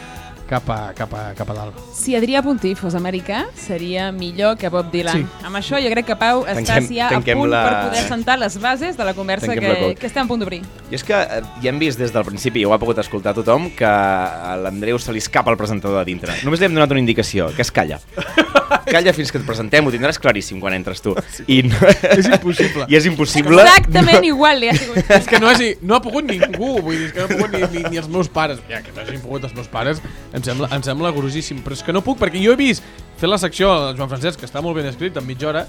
[0.49, 1.75] cap a, cap a, cap a dalt.
[1.93, 5.19] Si Adrià Puntí fos americà, seria millor que Bob Dylan.
[5.21, 5.45] Sí.
[5.45, 8.39] Amb això jo crec que Pau Tanquem- estàs ja a punt la- per poder sentar
[8.41, 10.63] les bases de la conversa Tanquem que, que estem a punt d'obrir.
[10.89, 13.35] I és que eh, ja hem vist des del principi, i ho ha pogut escoltar
[13.37, 16.39] tothom, que a l'Andreu se li escapa el presentador de dintre.
[16.41, 18.01] Només li hem donat una indicació, que es calla.
[18.89, 21.15] Calla fins que et presentem, ho tindràs claríssim quan entres tu.
[21.47, 21.79] I, no,
[22.13, 22.87] És impossible.
[22.89, 23.63] I és impossible...
[23.63, 24.99] Exactament igual li ha sigut.
[25.19, 27.55] és que no, hagi, no ha pogut ningú, vull dir, és que no ha pogut
[27.55, 28.61] ni, ni, ni els meus pares.
[28.69, 30.03] Ja, que no hagin pogut els meus pares,
[30.33, 32.85] em sembla, em sembla grosíssim, però és que no puc, perquè jo he vist
[33.19, 35.65] fer la secció del Joan Francesc, que està molt ben escrit, en mitja hora,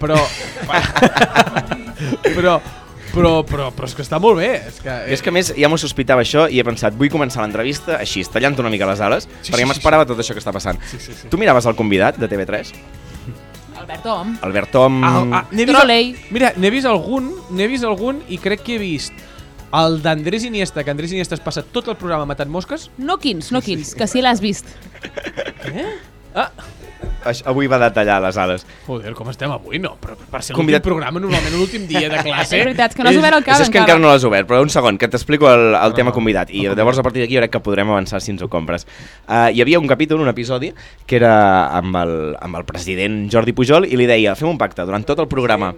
[0.00, 0.18] però...
[2.36, 2.58] però,
[3.14, 4.50] però, però, però és que està molt bé.
[4.68, 7.10] És que, I és que a més ja m'ho sospitava això i he pensat, vull
[7.12, 10.42] començar l'entrevista així, tallant una mica les ales, Sí, perquè sí, m'esperava tot això que
[10.42, 10.80] està passant.
[10.90, 11.30] Sí, sí, sí.
[11.32, 12.74] Tu miraves el convidat de TV3?
[13.84, 14.34] Albert Om.
[14.46, 14.98] Albert Tom...
[15.04, 16.14] Ah, ah, vist, Trolei.
[16.32, 19.12] mira, n'he vist algun, n'he vist algun i crec que he vist
[19.74, 22.86] el d'Andrés Iniesta, que Andrés Iniesta es passa tot el programa matant mosques.
[22.96, 24.70] No quins, no quins, que sí l'has vist.
[26.34, 26.48] Ah,
[27.24, 28.66] Aix- Avui va detallar les ales.
[28.86, 29.78] Joder, com estem avui?
[29.80, 32.56] No, però per ser Convidat- l'últim programa, normalment l'últim dia de classe...
[32.58, 34.46] És veritat, que no has obert el És, cap és que encara no l'has obert,
[34.48, 36.50] però un segon, que t'explico el, el tema convidat.
[36.52, 38.84] I el llavors a partir d'aquí crec que podrem avançar si ens ho compres.
[39.28, 40.72] Uh, hi havia un capítol, un episodi,
[41.06, 41.34] que era
[41.78, 45.18] amb el, amb el president Jordi Pujol i li deia, fem un pacte, durant tot
[45.24, 45.72] el programa,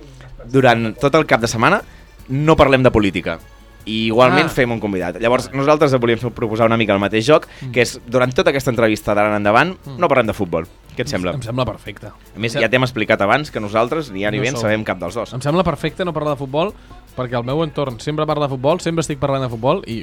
[0.50, 1.80] durant tot el cap de setmana,
[2.28, 3.38] no parlem de política
[3.86, 4.50] i igualment Ah.
[4.50, 4.54] ah.
[4.56, 5.14] fem un convidat.
[5.22, 7.70] Llavors, nosaltres volíem fer, proposar una mica el mateix joc, Mm.
[7.70, 10.66] que és, durant tota aquesta entrevista d'ara en endavant, no parlem de futbol.
[10.96, 11.34] Què et sembla?
[11.36, 12.08] Em sembla perfecte.
[12.08, 14.62] A més, ja t'hem explicat abans que nosaltres, ni ja ni No ben, som.
[14.64, 15.34] sabem cap dels dos.
[15.36, 16.72] Em sembla perfecte no parlar de futbol,
[17.16, 20.02] perquè al meu entorn sempre parla de futbol, sempre estic parlant de futbol i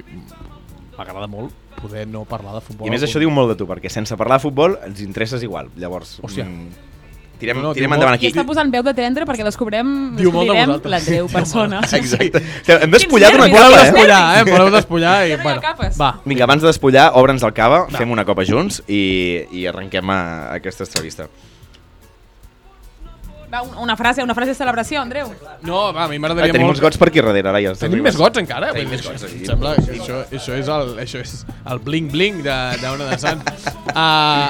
[0.98, 1.52] m'agrada molt
[1.82, 2.88] poder no parlar de futbol.
[2.88, 5.70] I més això diu molt de tu, perquè sense parlar de futbol ens interesses igual.
[5.76, 6.46] Llavors, Hòstia.
[6.46, 6.93] mm,
[7.44, 8.34] tirem, No, no, tirem endavant molt- I aquí.
[8.34, 11.82] està posant veu de tendre perquè descobrem, Diu molt de descobrirem l'Andreu, persona.
[12.00, 12.42] Exacte.
[12.80, 13.84] Hem despullat una capa, Voleu eh?
[13.84, 14.44] despullar, eh?
[14.52, 15.36] Voleu despullar i...
[15.44, 15.62] Bueno,
[16.00, 16.12] va.
[16.26, 20.20] Vinga, abans de despullar, obre'ns el cava, fem una copa junts i, i arrenquem a,
[20.50, 21.28] a aquesta entrevista.
[23.54, 25.28] Va, un- una frase, una frase de celebració, Andreu.
[25.62, 26.78] No, va, a mi Ah, m'agradaria tenim molt...
[26.80, 27.70] uns gots per aquí darrere, Laia.
[27.70, 28.14] els Tenim arribes.
[28.16, 28.72] més gots encara?
[28.74, 29.38] Tenim Vull més dir, gots aquí.
[29.44, 31.34] Em sembla que això, això, és el, això és
[31.70, 33.44] el bling-bling d'una de Sant.
[33.94, 34.50] Uh,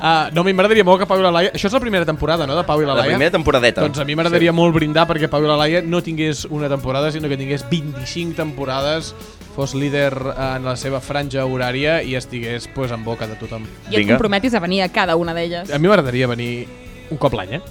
[0.00, 1.50] uh, no, a mi m'agradaria molt que Pau i la Laia...
[1.52, 3.12] Això és la primera temporada, no?, de Pau i la La Laia.
[3.18, 3.84] primera temporadeta.
[3.84, 7.12] Doncs a mi m'agradaria molt brindar perquè Pau i la Laia no tingués una temporada,
[7.12, 9.12] sinó que tingués 25 temporades,
[9.54, 13.68] fos líder en la seva franja horària i estigués pues, en boca de tothom.
[13.90, 14.14] I et Vinga.
[14.16, 15.68] comprometis a venir a cada una d'elles.
[15.70, 16.66] A mi m'agradaria venir
[17.10, 17.62] un cop l'any, eh?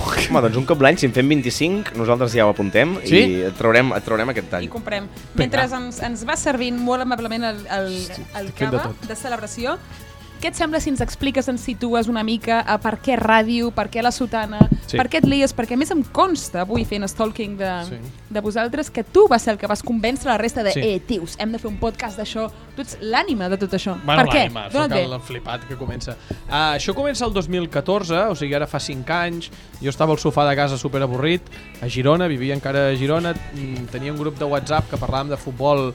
[0.00, 3.18] Home, doncs un cop l'any, si en fem 25, nosaltres ja ho apuntem Sí?
[3.18, 4.68] i et traurem, et traurem aquest I tall.
[4.72, 5.08] comprem.
[5.38, 7.90] Mentre ens, ens va servint molt amablement el, el,
[8.40, 9.06] el de cava tot.
[9.10, 9.76] de celebració,
[10.42, 13.86] què et sembla si ens expliques, ens situes una mica a per què ràdio, per
[13.92, 14.96] què la sotana, Sí.
[14.98, 17.96] per què et lies, perquè més em consta avui fent stalking de, Sí.
[18.30, 20.80] de vosaltres que tu vas ser el que vas convèncer la resta de Sí.
[20.80, 22.50] eh, tios, hem de fer un podcast d'això.
[22.74, 23.96] Tu ets l'ànima de tot això.
[24.04, 24.72] Bueno, per què?
[24.72, 26.16] Soc el, flipat que comença.
[26.48, 29.50] Uh, això comença el 2014, o sigui, ara fa 5 anys.
[29.80, 31.42] Jo estava al sofà de casa super avorrit,
[31.80, 33.34] a Girona, vivia encara a Girona,
[33.90, 35.94] tenia un grup de WhatsApp que parlàvem de futbol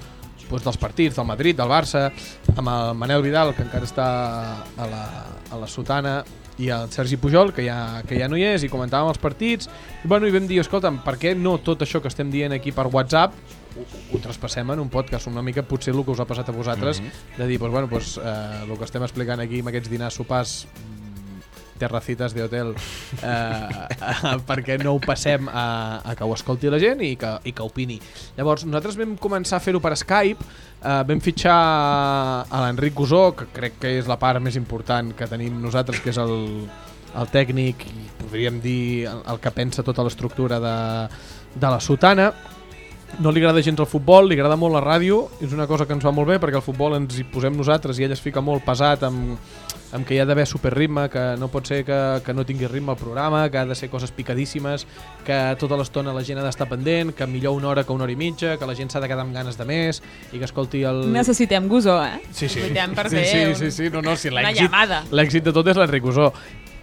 [0.50, 2.08] doncs, dels partits, del Madrid, del Barça,
[2.56, 4.10] amb el Manel Vidal, que encara està
[4.66, 5.06] a la,
[5.52, 6.22] a la sotana,
[6.58, 9.70] i el Sergi Pujol, que ja, que ja no hi és, i comentàvem els partits,
[10.02, 12.74] i, bueno, i vam dir, escolta'm, per què no tot això que estem dient aquí
[12.74, 13.36] per WhatsApp
[13.78, 15.30] ho, ho traspassem en un podcast?
[15.30, 17.02] Una mica potser el que us ha passat a vosaltres
[17.38, 20.58] de dir, doncs, bueno, doncs, eh, el que estem explicant aquí amb aquests dinars sopars
[20.66, 20.87] mm,
[21.80, 25.68] terracites de hotel eh, eh, perquè no ho passem a,
[26.04, 28.00] a que ho escolti la gent i que, i que opini.
[28.38, 30.44] Llavors nosaltres vam començar a fer-ho per Skype
[30.84, 31.58] eh, vam fitxar
[32.50, 36.14] a l'Enric Gusó que crec que és la part més important que tenim nosaltres que
[36.14, 36.38] és el,
[37.18, 37.88] el tècnic
[38.22, 40.78] podríem dir el, el que pensa tota l'estructura de,
[41.56, 42.32] de la sotana.
[43.24, 45.96] No li agrada gens el futbol, li agrada molt la ràdio, és una cosa que
[45.96, 48.44] ens va molt bé perquè el futbol ens hi posem nosaltres i ell es fica
[48.44, 49.38] molt pesat amb,
[49.96, 52.92] amb que hi ha d'haver superritme, que no pot ser que, que no tingui ritme
[52.92, 54.86] el programa, que ha de ser coses picadíssimes,
[55.24, 58.12] que tota l'estona la gent ha d'estar pendent, que millor una hora que una hora
[58.12, 60.02] i mitja, que la gent s'ha de quedar amb ganes de més
[60.34, 61.06] i que escolti el...
[61.14, 62.20] Necessitem gusó, eh?
[62.32, 62.60] Sí, sí.
[62.60, 65.04] Necessitem per sí, fer sí, un- sí, sí, no, no, sí, una llamada.
[65.12, 66.34] l'èxit de tot és l'Enric Usó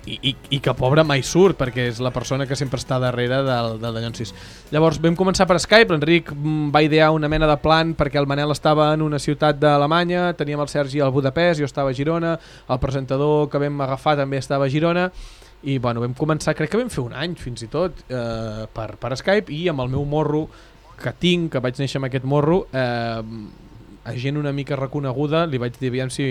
[0.07, 3.41] i, i, i que pobre mai surt perquè és la persona que sempre està darrere
[3.47, 4.35] del, del Dallonsis.
[4.75, 8.29] Llavors vam començar per Skype, l'Enric mm, va idear una mena de plan perquè el
[8.31, 12.37] Manel estava en una ciutat d'Alemanya, teníem el Sergi al Budapest, jo estava a Girona,
[12.69, 15.09] el presentador que vam agafar també estava a Girona.
[15.65, 18.91] I bueno, vam començar, crec que vam fer un any fins i tot eh, per,
[19.01, 19.49] per Skype.
[19.49, 20.45] I amb el meu morro
[21.01, 23.23] que tinc, que vaig néixer amb aquest morro eh,
[24.05, 26.27] a gent una mica reconeguda li vaig dir aviam si,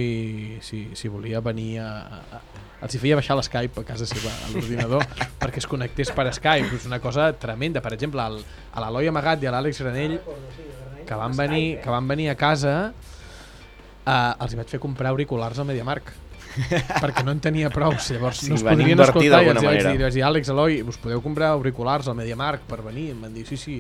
[0.62, 1.90] si, si volia venir a,
[2.38, 2.42] a,
[2.84, 5.06] els hi feia baixar l'Skype a casa seva, a l'ordinador,
[5.42, 6.74] perquè es connectés per Skype.
[6.76, 7.82] És una cosa tremenda.
[7.84, 8.42] Per exemple, el,
[8.74, 10.18] a l'Eloi Amagat i a l'Àlex Granell,
[11.08, 12.76] que van venir, que van venir a casa,
[14.04, 16.20] eh, els hi vaig fer comprar auriculars al Mediamarkt
[16.54, 20.02] perquè no en tenia prou llavors Sí, no es invertir escoltar i els vaig dir,
[20.04, 23.08] vaig dir Àlex, Eloi, us podeu comprar auriculars al Mediamarkt per venir?
[23.16, 23.80] Em van dir, sí, sí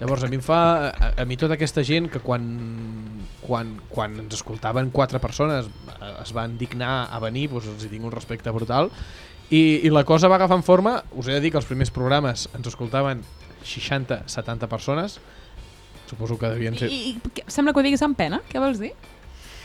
[0.00, 2.44] llavors a mi em fa a, a mi tota aquesta gent que quan,
[3.42, 7.92] quan, quan ens escoltaven quatre persones eh, es van dignar a venir doncs els hi
[7.92, 8.90] tinc un respecte brutal.
[9.46, 10.98] I, i la cosa va agafant forma.
[11.14, 13.22] Us he de dir que els primers programes ens escoltaven
[13.62, 15.20] 60-70 persones.
[16.06, 18.92] Suposo que devien ser I, i, sembla que ho diguis amb pena, què vols dir?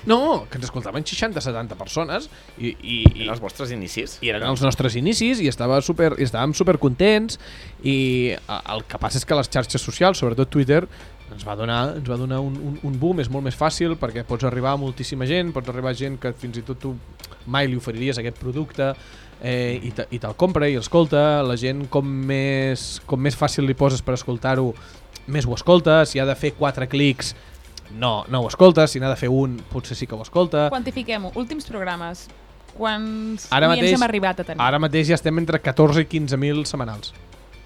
[0.10, 4.18] No, que ens escoltaven 60-70 persones i, i, i, En els vostres inicis.
[4.22, 7.38] i eren els nostres inicis i, estava super, i estàvem super contents
[7.84, 10.84] i a- el que passa és que les xarxes socials, sobretot Twitter
[11.32, 14.26] ens va donar, ens va donar un, un, un boom és molt més fàcil perquè
[14.28, 16.96] pots arribar a moltíssima gent pots arribar a gent que fins i tot tu
[17.48, 18.90] mai li oferiries aquest producte
[19.42, 23.64] eh, i, te, i te'l compra i l'escolta la gent com més, com més fàcil
[23.70, 24.74] li poses per escoltar-ho
[25.32, 27.32] més ho escolta, si ha de fer quatre clics
[27.95, 31.32] no, no ho escolta, si n'ha de fer un potser sí que ho escolta Quantifiquem-ho.
[31.36, 32.27] Últims programes.
[32.77, 34.62] quants Ara mateix- hem arribat a tenir?
[34.63, 37.12] Ara mateix ja estem entre 14 i 15.000 setmanals.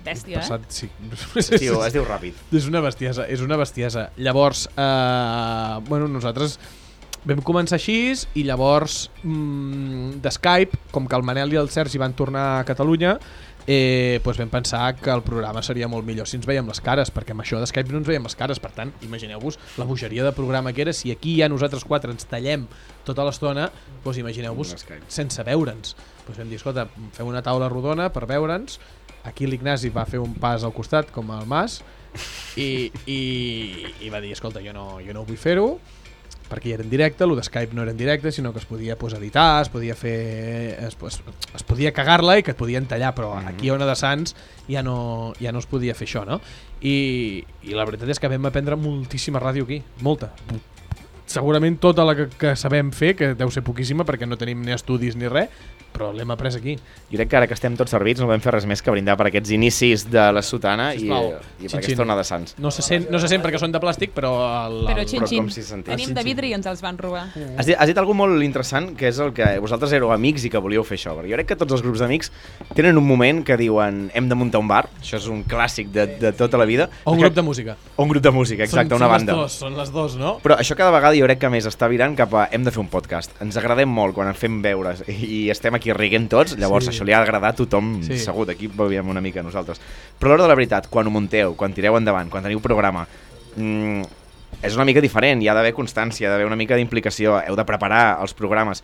[0.06, 0.42] Bèstia, eh?
[0.42, 0.90] Passat, sí.
[1.36, 2.34] Es diu, es diu ràpid.
[2.58, 4.10] És una bestiesa, és una bestiesa.
[4.18, 6.60] Llavors, eh, bueno, nosaltres
[7.26, 11.98] vam començar així i llavors mm, de Skype, com que el Manel i el Sergi
[12.02, 13.16] van tornar a Catalunya,
[13.68, 17.12] eh, doncs vam pensar que el programa seria molt millor si ens veiem les cares,
[17.14, 20.26] perquè amb això de Skype no ens veiem les cares, per tant, imagineu-vos la bogeria
[20.26, 22.68] de programa que era, si aquí ja nosaltres quatre ens tallem
[23.08, 23.70] tota l'estona,
[24.04, 24.76] doncs imagineu-vos
[25.08, 25.96] sense veure'ns.
[26.28, 26.88] Doncs vam dir, escolta,
[27.18, 28.80] fem una taula rodona per veure'ns,
[29.26, 31.82] aquí l'Ignasi va fer un pas al costat, com el Mas,
[32.56, 33.20] i, i,
[34.06, 35.76] i va dir, escolta, jo no, jo no vull fer-ho,
[36.50, 38.66] perquè ja era en directe, el de Skype no era en directe, sinó que es
[38.66, 40.78] podia pues, editar, es podia fer...
[40.88, 41.22] Es, es,
[41.56, 43.48] es podia cagar-la i que et podien tallar, però Mhm.
[43.48, 44.36] aquí a Ona de Sants
[44.70, 46.40] ja no, ja no es podia fer això, no?
[46.82, 50.32] I, I la veritat és que vam aprendre moltíssima ràdio aquí, molta.
[51.26, 54.72] Segurament tota la que, que sabem fer, que deu ser poquíssima perquè no tenim ni
[54.76, 55.50] estudis ni res,
[55.96, 56.76] però l'hem après aquí.
[57.10, 59.16] Jo crec que ara que estem tots servits no vam fer res més que brindar
[59.20, 61.32] per aquests inicis de la sotana i, Sisplau,
[61.64, 62.56] i per aquesta ona de Sants.
[62.62, 64.34] No se sent, no se sent perquè són de plàstic, però...
[64.66, 65.44] El, Però el, xin, però xin.
[65.46, 65.96] com si sentés.
[65.96, 67.26] Tenim de vidre i ens els van robar.
[67.58, 70.52] Has dit, has dit alguna molt interessant, que és el que vosaltres éreu amics i
[70.54, 71.16] que volíeu fer això.
[71.18, 72.32] Perquè jo crec que tots els grups d'amics
[72.76, 76.08] tenen un moment que diuen hem de muntar un bar, això és un clàssic de,
[76.22, 76.90] de tota la vida.
[77.04, 77.78] o un grup de música.
[77.96, 79.34] O un grup de música, exacte, són, una són banda.
[79.34, 80.36] Les dos, són les dos, no?
[80.44, 82.82] Però això cada vegada jo crec que més està virant cap a hem de fer
[82.84, 83.36] un podcast.
[83.44, 86.92] Ens agradem molt quan en fem veure i, i estem aquí riguent tots, llavors Sí.
[86.92, 88.18] això li ha d'agradar a tothom Sí.
[88.18, 89.80] segur, d'aquí veiem una mica nosaltres.
[90.20, 93.08] Però l'hora de la veritat, quan ho munteu, quan tireu endavant, quan teniu programa,
[93.56, 94.02] mm,
[94.62, 97.56] és una mica diferent, hi ha d'haver constància, hi ha d'haver una mica d'implicació, heu
[97.56, 98.82] de preparar els programes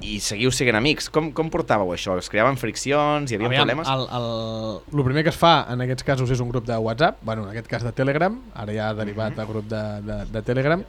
[0.00, 1.08] i seguiu sent amics.
[1.08, 2.18] Com, com portàveu això?
[2.18, 3.30] Es creaven friccions?
[3.30, 3.88] Hi havia Aviam, problemes?
[3.88, 7.18] El, el, el primer que es fa en aquests casos és un grup de WhatsApp,
[7.22, 10.42] bueno, en aquest cas de Telegram, ara ja ha derivat a grup de, de, de
[10.42, 10.84] Telegram.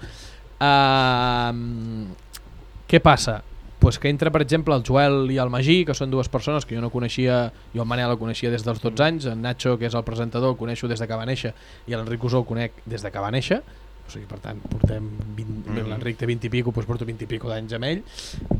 [0.56, 2.08] Uh,
[2.90, 3.42] què passa?
[3.86, 6.74] Pues que entra, per exemple, el Joel i el Magí, que són dues persones que
[6.74, 9.86] jo no coneixia, jo el Manel el coneixia des dels 12 anys, en Nacho, que
[9.86, 11.52] és el presentador, el coneixo des de que va néixer,
[11.86, 15.06] i l'Enric Usó el conec des de que va néixer, o sigui, per tant, portem
[15.38, 15.86] 20, Mhm.
[15.92, 18.02] l'Enric té 20 i pico, doncs porto 20 i pico d'anys amb ell,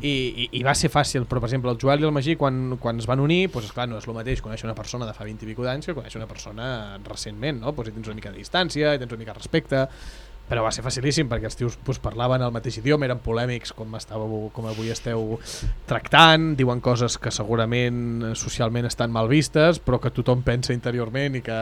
[0.00, 0.14] i,
[0.44, 2.98] i, i va ser fàcil, però per exemple el Joel i el Magí quan, quan
[2.98, 5.42] es van unir, doncs esclar, no és el mateix conèixer una persona de fa 20
[5.42, 7.72] i pico d'anys que conèixer una persona recentment, no?
[7.72, 9.88] Doncs hi tens una mica de distància, hi tens una mica de respecte,
[10.46, 13.96] però va ser facilíssim perquè els tios doncs, parlaven el mateix idioma, eren polèmics com,
[13.98, 15.36] estàveu, com avui esteu
[15.90, 21.42] tractant, diuen coses que segurament socialment estan mal vistes, però que tothom pensa interiorment i
[21.46, 21.58] que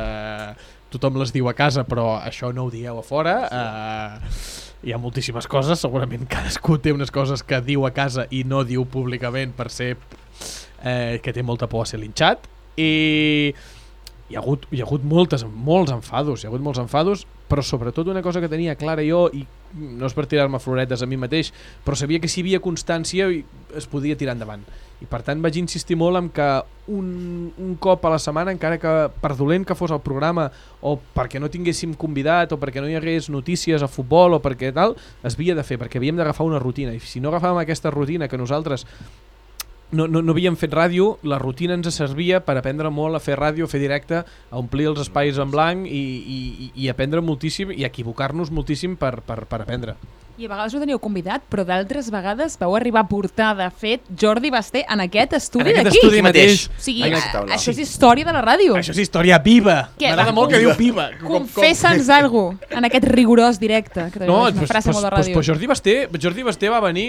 [0.95, 3.39] tothom les diu a casa, però això no ho dieu a fora.
[3.49, 4.35] Eh,
[4.85, 8.62] hi ha moltíssimes coses, segurament cadascú té unes coses que diu a casa i no
[8.68, 9.95] diu públicament per ser
[10.85, 13.55] eh, que té molta por a ser linxat i
[14.29, 17.62] hi ha hagut, hi ha hagut moltes, molts enfados, hi ha hagut molts enfados, però
[17.62, 19.45] sobretot una cosa que tenia clara jo, i
[19.75, 21.53] no és per tirar-me floretes a mi mateix,
[21.85, 24.64] però sabia que si hi havia constància es podia tirar endavant.
[25.03, 26.47] I per tant vaig insistir molt en que
[26.95, 27.09] un,
[27.61, 30.47] un cop a la setmana, encara que per dolent que fos el programa,
[30.81, 34.72] o perquè no tinguéssim convidat, o perquè no hi hagués notícies a futbol, o perquè
[34.72, 34.97] tal,
[35.27, 36.95] es havia de fer, perquè havíem d'agafar una rutina.
[36.95, 38.87] I si no agafàvem aquesta rutina que nosaltres
[39.95, 43.38] no, no, no havíem fet ràdio, la rutina ens servia per aprendre molt a fer
[43.40, 46.03] ràdio, a fer directe, a omplir els espais en blanc i,
[46.36, 49.97] i, i- aprendre moltíssim i equivocar-nos moltíssim per, per, per aprendre.
[50.37, 54.03] I a vegades no teníeu convidat, però d'altres vegades vau arribar a portar, de fet,
[54.18, 56.01] Jordi Basté en aquest estudi En aquest d'aquí.
[56.03, 56.64] estudi mateix.
[56.66, 57.20] O sigui, a,
[57.55, 58.74] això és història de la ràdio.
[58.74, 59.91] Això és història viva.
[60.01, 61.11] M'agrada va, molt que diu viva.
[61.22, 62.18] Confessa'ns cosa
[62.70, 65.26] en aquest rigorós directe, que també No, és una pues, frase pues, molt de pues,
[65.26, 65.35] ràdio.
[65.35, 67.09] pues Jordi Basté, Jordi Basté va venir...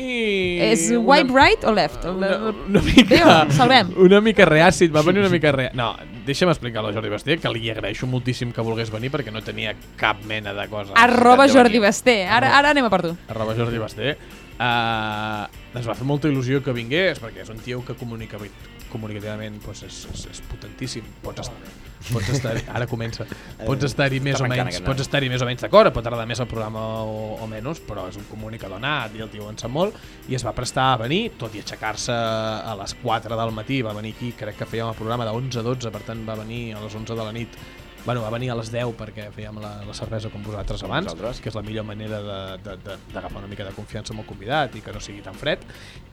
[0.69, 2.05] és white, right o left?
[2.05, 3.09] Una, una mica...
[3.15, 3.89] Déu, salvem.
[3.97, 5.76] Una mica reàcid, va venir una mica reàcid.
[5.76, 5.95] No,
[6.26, 9.76] deixa'm explicar-lo a Jordi Basté, que li agraeixo moltíssim que volgués venir perquè no tenia
[9.99, 10.97] cap mena de cosa.
[10.99, 11.80] Arroba de Jordi.
[11.86, 12.23] Basté.
[12.26, 13.15] Ara, ara anem a per tu.
[13.30, 14.17] arroba Jordi Basté,
[14.57, 15.45] uh,
[15.76, 18.41] ens va fer molta il·lusió que vingués, perquè és un tio que comunica,
[18.91, 21.05] comunicativament pues, és, és, és potentíssim.
[21.23, 23.28] Pots, est pots estar ara comença.
[23.62, 25.06] Pots estar-hi més o menys, pots noi.
[25.08, 28.20] estar-hi més o menys d'acord, pot agradar més el programa o, o menys, però és
[28.20, 29.97] un comunicador nat i el tio en sap molt
[30.30, 33.95] i es va prestar a venir, tot i aixecar-se a les 4 del matí, va
[33.97, 36.64] venir aquí, crec que fèiem el programa de 11 a 12, per tant va venir
[36.76, 37.60] a les 11 de la nit
[38.06, 41.08] Bueno, va venir a les 10 perquè fèiem la, la cervesa com vosaltres Com abans,
[41.10, 41.39] vosaltres.
[41.41, 42.20] que és la millor manera
[42.62, 45.64] d'agafar una mica de confiança amb el convidat i que no sigui tan fred.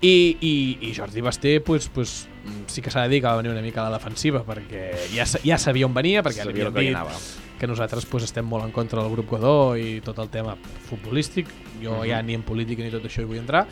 [0.01, 0.55] I, i,
[0.89, 3.61] i Jordi Basté pues, pues, mm, sí que s'ha de dir que va venir una
[3.63, 7.41] mica a la defensiva perquè ja, ja sabia on venia, perquè Sabia li havíem dit
[7.61, 10.57] que nosaltres pues, estem molt en contra del grup Godó i tot el tema
[10.89, 11.47] futbolístic.
[11.83, 12.09] Jo Mhm.
[12.09, 13.67] ja ni en política ni tot això hi vull entrar.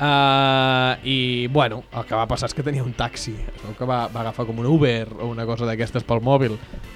[0.00, 3.34] Uh, I, bueno, el que va passar és que tenia un taxi.
[3.36, 6.54] Es veu que va, va agafar com un Uber o una cosa d'aquestes pel mòbil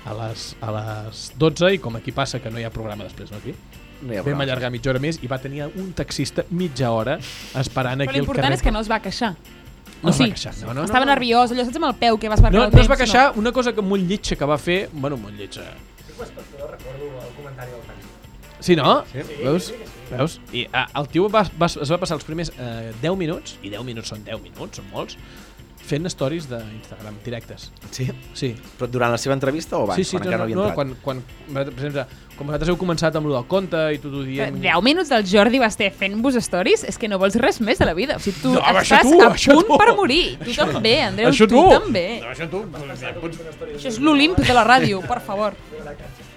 [0.09, 3.29] a les, a les 12 i com aquí passa que no hi ha programa després,
[3.31, 3.53] no aquí?
[4.01, 4.47] No hi ha Vam problema.
[4.47, 7.19] allargar mitja hora més i va tenir un taxista mitja hora
[7.61, 8.59] esperant Però aquí al l'important carrer.
[8.59, 9.35] és que no es va queixar.
[10.03, 10.31] No o es va sí?
[10.33, 11.13] queixar, no, no, no, Estava no.
[11.13, 12.91] nerviós, allò saps amb el peu que vas marcar No, el no es temps?
[12.93, 14.89] va queixar, una cosa que molt lletja que va fer...
[14.93, 15.69] Bueno, molt lletja.
[18.61, 19.05] Sí, no?
[19.13, 19.25] Sí.
[19.43, 19.73] Veus?
[20.11, 20.39] Veus?
[20.53, 23.73] I ah, el tio va, va, es va passar els primers eh, 10 minuts, i
[23.73, 25.19] 10 minuts són 10 minuts, són molts,
[25.85, 27.67] fent stories d'Instagram, directes.
[27.93, 28.07] Sí?
[28.33, 29.99] Sí, Però durant la seva entrevista o abans?
[30.01, 30.75] sí, sí, quan no, no, no, entrat?
[30.79, 31.21] quan, quan,
[31.53, 32.07] per exemple,
[32.39, 34.57] com vosaltres heu començat amb lo del conte i tot ho dient...
[34.65, 37.95] 10 minuts del Jordi Basté fent-vos stories és que no vols res més de la
[37.95, 38.17] vida.
[38.17, 39.79] O sigui, tu No, això estàs tu, a això punt tu.
[39.85, 40.25] per morir.
[40.41, 41.77] Tu també, Andreu, Això tu, tu.
[41.77, 42.07] també.
[42.25, 42.65] No, això tu,
[43.75, 45.59] Això és l'Olimp de la ràdio, per favor.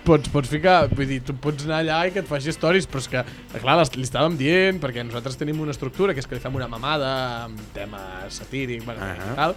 [0.08, 3.03] Pots, pots ficar, vull dir, tu pots anar allà i que et faci stories, però
[3.03, 3.24] és que,
[3.60, 6.55] clar, les- li estàvem dient, perquè nosaltres tenim una estructura, que és que li fem
[6.55, 7.12] una mamada
[7.45, 7.99] amb tema
[8.34, 9.14] satíric, bueno, uh.
[9.20, 9.36] -huh.
[9.36, 9.55] tal,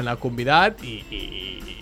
[0.00, 1.78] en el convidat, i, i, i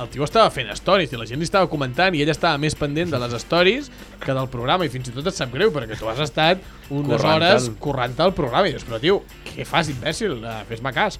[0.00, 2.74] el tio estava fent stories i la gent li estava comentant i ell estava més
[2.74, 3.90] pendent de les stories
[4.20, 7.10] que del programa i fins i tot et sap greu perquè tu has estat unes
[7.20, 10.38] Currant hores el- currant el programa i dius, però tio, què fas, imbècil?
[10.42, 11.18] Uh, Fes-me cas.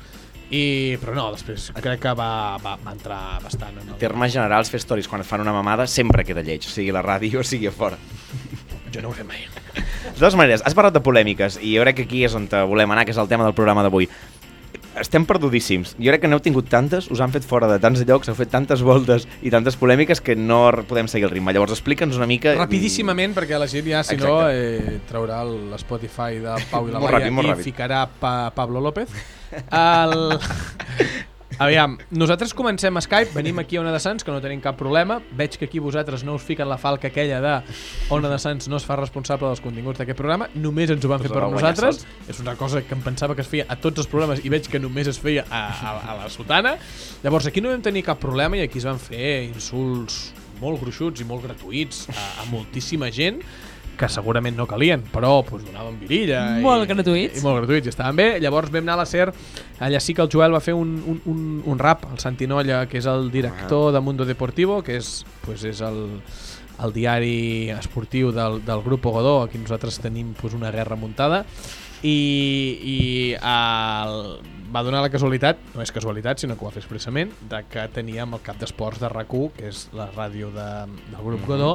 [0.50, 3.98] I, però no, després crec que va, va, va entrar bastant en el...
[4.02, 7.44] termes generals, fer stories quan et fan una mamada sempre queda lleig, sigui la ràdio
[7.44, 7.98] o sigui a fora.
[8.90, 9.46] Jo no ho he fet mai.
[10.10, 12.58] De totes maneres, has parlat de polèmiques i jo crec que aquí és on te
[12.66, 14.08] volem anar, que és el tema del programa d'avui.
[15.00, 15.92] Estem perdudíssims.
[16.02, 18.50] Jo crec que n'heu tingut tantes, us han fet fora de tants llocs, heu fet
[18.50, 21.54] tantes voltes i tantes polèmiques que no podem seguir el ritme.
[21.54, 22.56] Llavors explica'ns una mica...
[22.58, 24.96] Rapidíssimament, perquè la gent ja, si no, Exacte.
[24.98, 27.68] eh, traurà el Spotify de Pau i la Laia ràpid, i ràpid.
[27.70, 29.14] ficarà pa Pablo López.
[29.52, 30.30] El...
[31.60, 34.78] Aviam, nosaltres comencem a Skype, venim aquí a Ona de Sants, que no tenim cap
[34.80, 35.18] problema.
[35.36, 37.52] Veig que aquí vosaltres no us fiquen la falca aquella de
[38.16, 41.20] Ona de Sants no es fa responsable dels continguts d'aquest programa, només ens ho van
[41.20, 42.06] fer Us per nosaltres.
[42.32, 44.70] És una cosa que em pensava que es feia a tots els programes i veig
[44.72, 46.78] que només es feia a, a, a la sotana.
[47.20, 50.30] Llavors aquí no vam tenir cap problema i aquí es van fer insults
[50.64, 53.44] molt gruixuts i molt gratuïts a, a moltíssima gent
[54.00, 56.40] que segurament no calien, però pues, donaven virilla.
[56.64, 57.40] Molt i, gratuïts.
[57.40, 58.28] I, molt gratuïts, i estaven bé.
[58.40, 59.28] Llavors vam anar a la SER,
[59.84, 63.00] allà sí que el Joel va fer un, un, un, un rap, el Santinolla, que
[63.02, 65.12] és el director de Mundo Deportivo, que és,
[65.44, 66.00] pues, és el,
[66.80, 71.44] el diari esportiu del, del grup Godó, aquí nosaltres tenim pues, una guerra muntada,
[72.00, 72.16] i,
[72.80, 72.98] i
[73.36, 74.20] el,
[74.72, 77.84] va donar la casualitat, no és casualitat, sinó que ho va fer expressament, de que
[77.92, 80.70] teníem el cap d'esports de rac que és la ràdio de,
[81.10, 81.74] del grup Godó,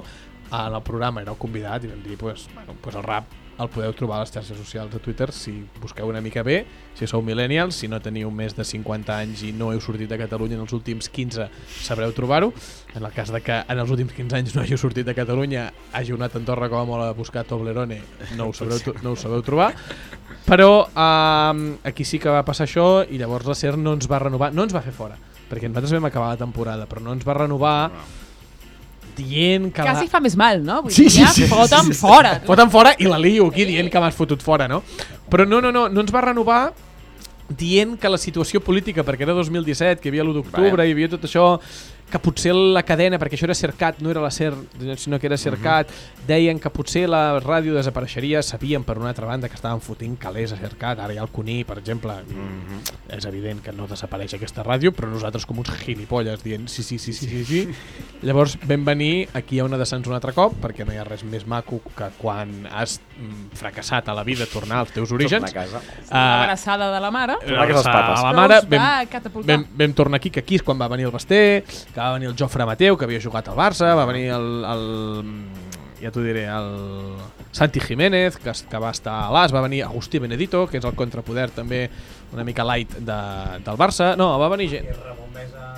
[0.51, 3.25] en el programa era el convidat i vam dir, pues, bueno, pues el rap
[3.57, 6.65] el podeu trobar a les xarxes socials de Twitter si busqueu una mica bé,
[6.97, 10.17] si sou millennials, si no teniu més de 50 anys i no heu sortit de
[10.19, 11.47] Catalunya en els últims 15,
[11.85, 12.51] sabreu trobar-ho.
[12.95, 15.69] En el cas de que en els últims 15 anys no hàgiu sortit de Catalunya,
[15.95, 18.01] hàgiu anat a Andorra com a buscar Toblerone,
[18.35, 19.71] no ho sabreu, no ho sabeu trobar.
[20.45, 24.19] Però um, aquí sí que va passar això i llavors la SER no ens va
[24.21, 25.15] renovar, no ens va fer fora,
[25.49, 27.77] perquè nosaltres vam acabar la temporada, però no ens va renovar
[29.15, 30.11] dient que Quasi la...
[30.11, 30.81] fa més mal, no?
[30.85, 31.99] Vull Sí, dir, sí, ja sí, foten sí, sí.
[32.01, 32.35] fora.
[32.45, 34.81] Foten fora i la lio aquí dient que m'has fotut fora, no?
[35.31, 36.61] Però no, no, no, no ens va renovar
[37.49, 40.87] dient que la situació política, perquè era 2017, que hi havia l'1 d'octubre, Vale.
[40.89, 41.59] hi havia tot això,
[42.05, 44.53] que potser la cadena, perquè això era Cercat, no era la SER,
[45.01, 45.89] sinó que era Cercat,
[46.27, 50.53] deien que potser la ràdio desapareixeria, sabien per una altra banda que estaven fotent calés
[50.53, 52.13] a Cercat, ara hi ha el Cuní, per exemple,
[53.09, 56.99] és evident que no desapareix aquesta ràdio, però nosaltres com uns gilipolles dient sí, sí,
[57.01, 57.63] sí, sí, sí, sí.
[58.25, 61.07] Llavors vam venir aquí a una de Sants un altre cop, perquè no hi ha
[61.09, 65.25] res més maco que quan has mm, fracassat a la vida tornar als teus Tornar
[65.25, 65.49] orígens.
[65.49, 65.81] a casa.
[66.11, 67.37] L'abraçada de la mare.
[67.41, 68.19] Tornar a casa dels papes.
[68.19, 71.13] A la mare, vam, vam, vam tornar aquí, que aquí és quan va venir el
[71.15, 71.63] Basté,
[71.95, 74.83] que va venir el Jofre Mateu, que havia jugat al Barça, va venir el, el
[76.01, 77.15] ja t'ho diré, el
[77.55, 80.97] Santi Jiménez, que, que va estar a l'As, va venir Agustí Benedito, que és el
[80.99, 81.85] contrapoder també
[82.35, 83.19] una mica light de,
[83.63, 84.11] del Barça.
[84.19, 84.91] No, va venir gent...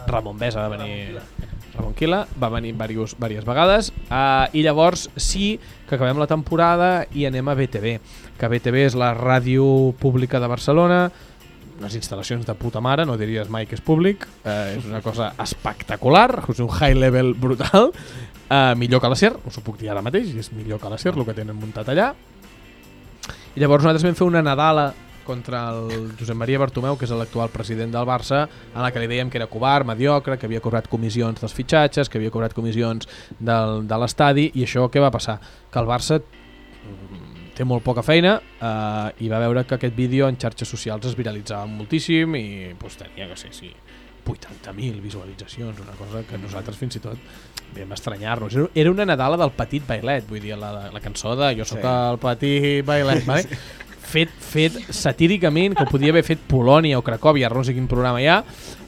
[0.07, 0.65] Ramon Besa.
[0.65, 1.21] Va venir...
[1.77, 3.91] Ramon Quila, va venir diversos, diverses vegades.
[4.09, 7.99] Uh, i llavors sí que acabem la temporada i anem a BTV
[8.37, 10.99] que BTV és la ràdio pública de Barcelona
[11.77, 15.33] unes instal·lacions de puta mare, no diries mai que és públic, eh, és una cosa
[15.43, 17.91] espectacular, és un high level brutal,
[18.49, 20.97] eh, millor que la SER, us ho puc dir ara mateix, és millor que la
[20.97, 22.13] SER el que tenen muntat allà.
[23.55, 24.93] I llavors nosaltres vam fer una Nadala
[25.27, 29.09] contra el Josep Maria Bartomeu, que és l'actual president del Barça, en la que li
[29.11, 33.09] dèiem que era covard, mediocre, que havia cobrat comissions dels fitxatges, que havia cobrat comissions
[33.37, 35.39] del, de l'estadi, i això què va passar?
[35.69, 36.21] Que el Barça
[37.57, 41.15] té molt poca feina eh, i va veure que aquest vídeo en xarxes socials es
[41.17, 42.45] viralitzava moltíssim i
[42.77, 43.71] pues, tenia, que sé, sí,
[44.27, 47.17] 80.000 visualitzacions, una cosa que nosaltres fins i tot
[47.75, 48.55] vam estranyar-nos.
[48.75, 51.87] Era- una Nadala del petit bailet, vull dir, la, la cançó de Jo sóc Sí.
[51.87, 53.47] el petit bailet, vale?
[54.07, 58.27] fet, fet satíricament, que podia haver fet Polònia o Cracòvia, no sé quin programa hi
[58.31, 58.37] ha,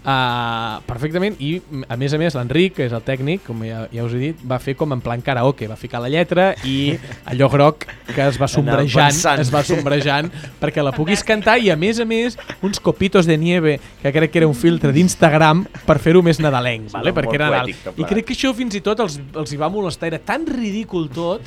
[0.03, 4.05] uh, perfectament, i a més a més l'Enric, que és el tècnic, com ja, ja
[4.05, 6.95] us he dit, va fer com en plan karaoke, va ficar la lletra i
[7.31, 10.31] allò groc que es va sombrejant, es va sombrejant
[10.61, 14.33] perquè la puguis cantar i a més a més uns copitos de nieve, que crec
[14.33, 17.13] que era un filtre d'Instagram per fer-ho més nadalenc, vale?
[17.15, 17.73] perquè era Nadal.
[17.97, 21.09] I crec que això fins i tot els, els hi va molestar, era tan ridícul
[21.13, 21.45] tot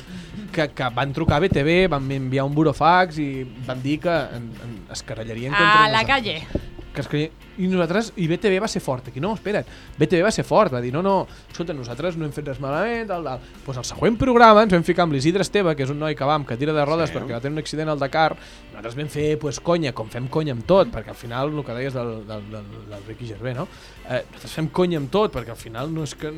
[0.53, 3.29] que, que van trucar a BTV, van enviar un burofax i
[3.65, 6.13] van dir que en, en, es carallarien contra A la nosaltres.
[6.13, 6.72] calle.
[6.93, 7.29] Que es creia...
[7.57, 9.67] I nosaltres, i BTV va ser fort, aquí no, espera't,
[9.99, 13.07] BTV va ser fort, va dir, no, no, escolta, nosaltres no hem fet res malament,
[13.09, 13.43] tal, tal.
[13.65, 16.25] Pues al següent programa ens vam ficar amb l'Isidre Esteve, que és un noi que
[16.25, 17.17] va amb cadira de rodes Sí.
[17.17, 18.35] perquè va tenir un accident al Dakar,
[18.71, 21.77] nosaltres vam fer, pues, conya, com fem conya amb tot, perquè al final, el que
[21.77, 23.67] deies del, del, del, del Ricky Gervais, no?
[24.07, 26.33] Eh, nosaltres fem conya amb tot, perquè al final no és que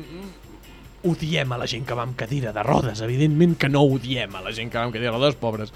[1.06, 4.42] odiem a la gent que va amb cadira de rodes, evidentment que no odiem a
[4.42, 5.72] la gent que va amb cadira de rodes, pobres.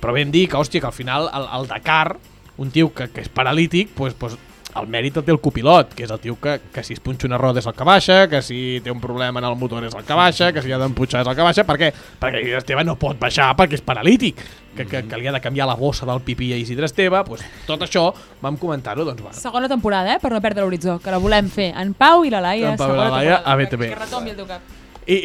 [0.00, 2.16] Però vam dir que, hòstia, que al final el, el Dakar,
[2.60, 4.36] un tio que, que és paralític, pues, pues,
[4.78, 7.26] el mèrit el té el copilot, que és el tio que, que si es punxa
[7.26, 9.94] una roda és el que baixa, que si té un problema en el motor és
[9.96, 11.90] el que baixa, que si ha d'empujar és el que baixa, per què?
[12.20, 14.42] Perquè Isidre Esteve no pot baixar perquè és paralític,
[14.76, 17.42] que, que, que li ha de canviar la bossa del pipí a Isidre Esteve, pues,
[17.66, 18.06] tot això
[18.42, 19.38] vam comentar-ho, doncs bueno.
[19.38, 20.22] Segona temporada, eh?
[20.22, 21.72] Per no perdre l'horitzó, que la volem fer.
[21.80, 23.90] En Pau i la Laia, En Pau i la Laia a BTV.
[23.90, 24.76] Que retombi el teu cap.
[25.10, 25.24] I,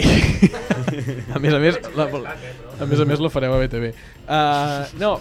[1.35, 3.91] a més a més, la, a més a més la fareu a BTV.
[4.25, 5.17] Uh, no,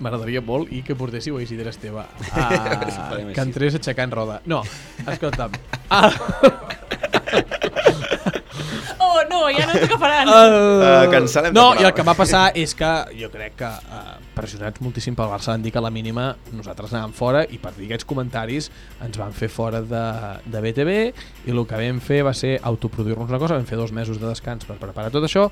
[0.00, 4.40] m'agradaria molt i que portéssiu a Isidre Esteve uh, farem que entrés aixecant roda.
[4.50, 4.62] No,
[5.06, 5.56] escolta'm.
[5.90, 6.06] Ah,
[9.00, 10.28] Oh, no, ja no sé què faran.
[10.30, 11.82] Uh, cancel·lem no, temporada.
[11.82, 15.50] i el que va passar és que jo crec que uh, pressionats moltíssim pel Barça
[15.54, 18.70] van dir que a la mínima nosaltres anàvem fora i per dir aquests comentaris
[19.02, 20.04] ens van fer fora de,
[20.46, 20.94] de BTV
[21.48, 24.28] i el que vam fer va ser autoproduir-nos una cosa, vam fer dos mesos de
[24.28, 25.48] descans per preparar tot això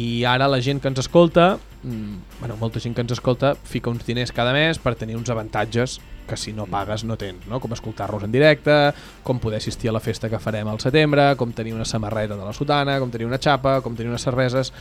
[0.00, 4.06] i ara la gent que ens escolta bueno, molta gent que ens escolta fica uns
[4.06, 7.58] diners cada mes per tenir uns avantatges que si no pagues no tens, no?
[7.60, 8.94] com escoltar-nos en directe,
[9.26, 12.44] com poder assistir a la festa que farem al setembre, com tenir una samarreta de
[12.46, 14.72] la sotana, com tenir una xapa, com tenir unes cerveses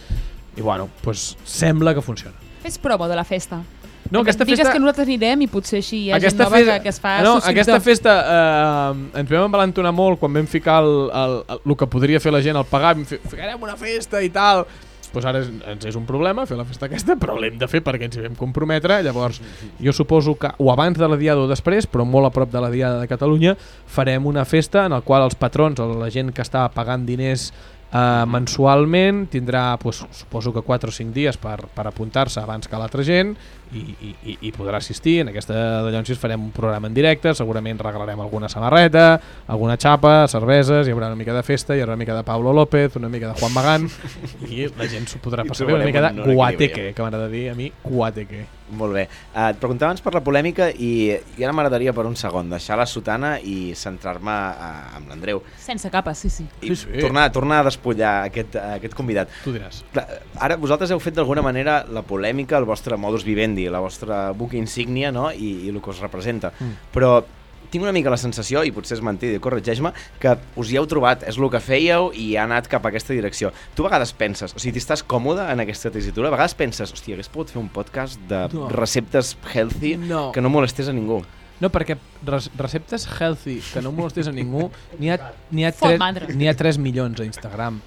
[0.56, 2.36] i bueno, pues, sembla que funciona.
[2.62, 3.64] Fes promo de la festa.
[4.12, 4.74] No, aquesta Digues festa...
[4.74, 6.99] que nosaltres anirem i potser així hi ha aquesta gent nova festa, que, que es
[6.99, 11.62] fa no, aquesta festa eh, ens vam envalentonar molt quan vam ficar el, el, el,
[11.64, 14.66] el que podria fer la gent al pagar, ficarem una festa i tal
[15.12, 17.84] pues ara és, ens és un problema fer la festa aquesta, però l'hem de fer
[17.86, 19.41] perquè ens hi vam comprometre, llavors
[19.82, 22.64] jo suposo que o abans de la Diada o després, però molt a prop de
[22.64, 23.55] la Diada de Catalunya,
[23.86, 27.51] farem una festa en la qual els patrons o la gent que està pagant diners
[27.91, 32.80] eh, mensualment tindrà, pues, suposo que 4 o 5 dies per, per apuntar-se abans que
[32.80, 33.36] l'altra gent
[33.74, 35.19] i, i, i- i podrà assistir.
[35.22, 40.28] En aquesta de Llonsis farem un programa en directe, segurament regalarem alguna samarreta, alguna xapa,
[40.32, 43.09] cerveses, hi haurà una mica de festa, hi haurà una mica de Pablo López, una
[43.09, 43.89] mica de Juan Magán
[44.49, 47.55] i la gent s'ho podrà passar bé, una mica de guateque, que m'agrada dir a
[47.55, 48.45] mi, guateque.
[48.72, 49.01] Molt bé.
[49.36, 52.78] Uh, et preguntava abans per la polèmica i, i ara m'agradaria per un segon deixar
[52.80, 55.41] la sotana i centrar-me uh, amb l'Andreu.
[55.59, 56.45] Sense capes, sí, sí.
[56.63, 57.01] I Sí, sí.
[57.03, 59.28] Tornar, tornar a despullar aquest, uh, aquest convidat.
[59.43, 59.82] Tu diràs.
[60.39, 64.57] Ara vosaltres heu fet d'alguna manera la polèmica, el vostre modus vivendi, la vostra buca
[64.57, 65.30] insígnia no?
[65.32, 66.53] I, i el que us representa.
[66.59, 66.89] Mm.
[66.93, 67.14] Però
[67.72, 71.24] tinc una mica la sensació, i potser és mentida, corregeix-me, que us hi heu trobat,
[71.30, 73.53] és el que fèieu i ha anat cap a aquesta direcció.
[73.76, 77.16] Tu a vegades penses, o sigui, t'estàs còmode en aquesta tessitura, a vegades penses, hòstia,
[77.16, 78.68] hagués pogut fer un podcast de No.
[78.70, 80.32] receptes healthy No.
[80.34, 81.22] que no molestés a ningú.
[81.62, 81.95] No, perquè
[82.26, 87.22] res, receptes healthy que no molestés a ningú, n'hi ha, ha, tres, ha 3 milions
[87.22, 87.80] a Instagram.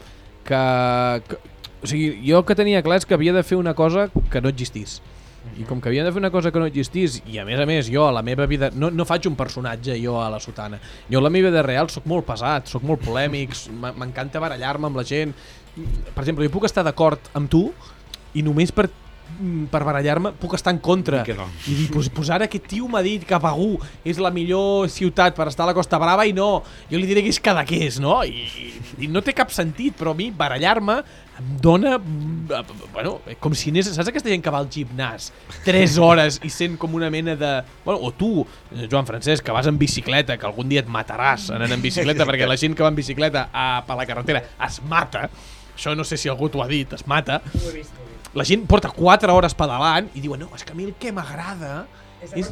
[0.44, 1.38] Que, que,
[1.82, 4.40] o sigui, jo el que tenia clar és que havia de fer una cosa que
[4.40, 5.02] no existís.
[5.58, 7.66] I com que havia de fer una cosa que no existís, i a més a
[7.68, 10.80] més jo a la meva vida, no, no faig un personatge jo a la sotana,
[11.10, 15.00] jo a la meva vida real sóc molt pesat, sóc molt polèmic, m'encanta barallar-me amb
[15.00, 15.34] la gent.
[15.74, 17.66] Per exemple, jo puc estar d'acord amb tu
[18.34, 19.03] i només per mm,
[19.70, 21.46] per barallar-me puc estar en contra I no.
[21.66, 23.72] i dir, pues, pues ara aquest tio m'ha dit que Begú
[24.06, 27.24] és la millor ciutat per estar a la Costa Brava i no, jo li diré
[27.24, 28.20] que és Cadaqués no?
[28.22, 28.46] I,
[29.02, 31.00] i, no té cap sentit però a mi barallar-me
[31.34, 35.32] em dona mm, bueno, com si anés saps aquesta gent que va al gimnàs
[35.66, 37.52] 3 hores i sent com una mena de
[37.82, 38.46] bueno, o tu,
[38.86, 42.46] Joan Francesc que vas en bicicleta, que algun dia et mataràs anant en bicicleta perquè
[42.46, 45.26] la gent que va en bicicleta a, per la carretera es mata
[45.74, 47.42] això no sé si algú t'ho ha dit, es mata
[48.34, 51.12] la gent porta 4 hores pedalant i diuen, no, és que a mi el que
[51.14, 51.84] m'agrada
[52.32, 52.50] és,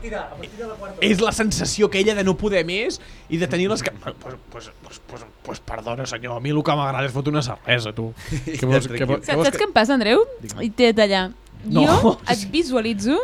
[1.01, 2.99] és la sensació aquella de no poder més
[3.33, 3.83] i de tenir les...
[3.83, 7.33] Pues, pues, pues, pues, pues, pues perdona senyor, a mi el que m'agrada és fotre
[7.33, 8.11] una cervesa, tu.
[8.47, 10.27] Què vols, què, vols, què Saps, vols saps què em passa, Andreu?
[10.61, 11.27] I de tallar.
[11.65, 11.87] No.
[11.87, 13.19] Jo et visualitzo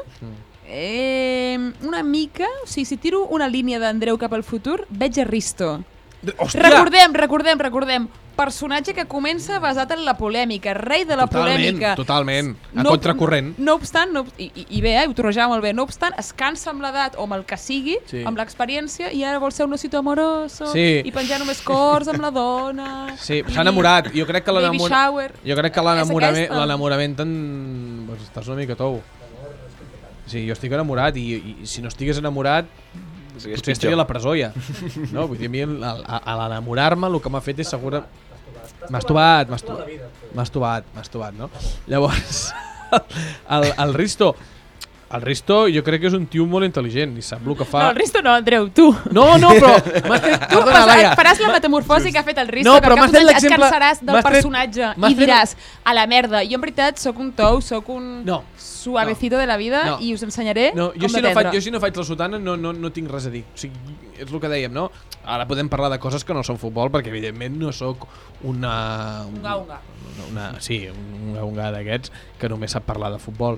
[0.69, 2.49] eh, una mica...
[2.65, 5.79] O sigui, si tiro una línia d'Andreu cap al futur, veig a Risto.
[6.37, 6.63] Hòstia!
[6.71, 8.09] Recordem, recordem, recordem.
[8.39, 11.95] personatge que comença basat en la polèmica, rei de la Totalment, polèmica.
[11.99, 12.53] totalment.
[12.77, 13.49] A contracorrent.
[13.59, 16.29] No, no obstant, no, i, i- bé, eh, ho torrejava molt bé, no obstant, es
[16.33, 18.23] cansa amb l'edat o amb el que sigui, Sí.
[18.25, 21.03] amb l'experiència, i ara vol ser un osito amoroso, Sí.
[21.05, 23.09] i penjar només cors amb la dona...
[23.19, 24.13] Sí, s'ha enamorat.
[24.15, 24.89] Jo crec que Baby l'enamor...
[24.89, 25.33] shower.
[25.45, 28.05] Jo crec que l'enamorament l'enamorament te'n...
[28.07, 29.03] Pues, estàs una mica tou.
[30.29, 32.67] Sí, jo estic enamorat i, i si no estigués enamorat
[33.39, 34.53] Potser estaria a la presó ja.
[35.13, 35.27] No?
[35.31, 38.05] Vull dir, a mi a, a, l'enamorar-me el que m'ha fet és segura...
[38.89, 39.89] M'ha estovat, m'ha estovat.
[40.35, 41.51] M'ha estovat, m'ha estovat, no?
[41.91, 42.47] Llavors,
[43.57, 44.35] el, el Risto...
[45.11, 47.81] El Risto jo crec que és un tio molt intel·ligent i sap el que fa...
[47.87, 48.91] No, el Risto no, Andreu, tu.
[49.11, 49.71] No, no, però...
[49.85, 50.43] tret...
[50.51, 51.15] Tu Perdona, Laia.
[51.17, 53.39] faràs la metamorfosi que ha fet el Risto, No, que però al m'has cap tret
[53.39, 55.55] et cansaràs del tret- personatge m'has i tret- diràs,
[55.89, 58.43] a la merda, jo en veritat sóc un tou, sóc un No.
[58.59, 59.97] suavecito de la vida No.
[60.05, 62.39] i us ensenyaré No, jo com si no, faig, jo si no faig la sotana
[62.39, 63.47] no, no, no tinc res a dir.
[63.49, 64.91] O sigui, és el que dèiem, no?
[65.25, 68.05] Ara podem parlar de coses que no són futbol, perquè evidentment no sóc
[68.45, 69.25] una...
[69.33, 69.81] Unga, unga.
[70.19, 73.57] Una, una, sí, un unga, unga d'aquests que només sap parlar de futbol.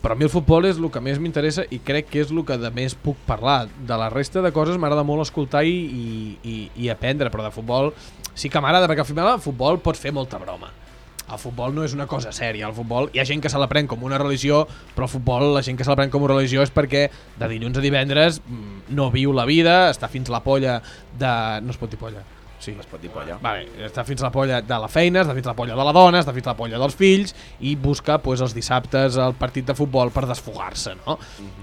[0.00, 2.40] Però a mi el futbol és el que més m'interessa i crec que és el
[2.48, 3.66] que de més puc parlar.
[3.68, 6.04] De la resta de coses m'agrada molt escoltar i, i,
[6.40, 7.92] i, i aprendre, però de futbol
[8.32, 10.72] sí que m'agrada, perquè al final el futbol pots fer molta broma.
[11.30, 13.86] El futbol no és una cosa sèria, el futbol hi ha gent que se l'aprèn
[13.86, 14.64] com una religió,
[14.96, 17.04] però el futbol la gent que se l'aprèn com una religió és perquè
[17.38, 20.80] de dilluns a divendres mm, no viu la vida, està fins la polla
[21.12, 21.34] de...
[21.62, 22.24] no es pot dir polla.
[22.60, 22.74] Sí.
[22.78, 23.38] Es pot dir polla.
[23.40, 26.20] Vale, està fins la polla de la feina, està fins la polla de la dona,
[26.20, 27.32] està fins la polla dels fills
[27.64, 31.16] i busca pues, els dissabtes el partit de futbol per desfogar-se, no?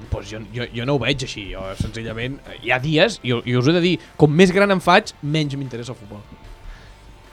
[0.09, 3.57] pues jo, jo, jo no ho veig així, jo senzillament hi ha dies, i, i
[3.59, 6.23] us he de dir, com més gran em faig, menys m'interessa el futbol.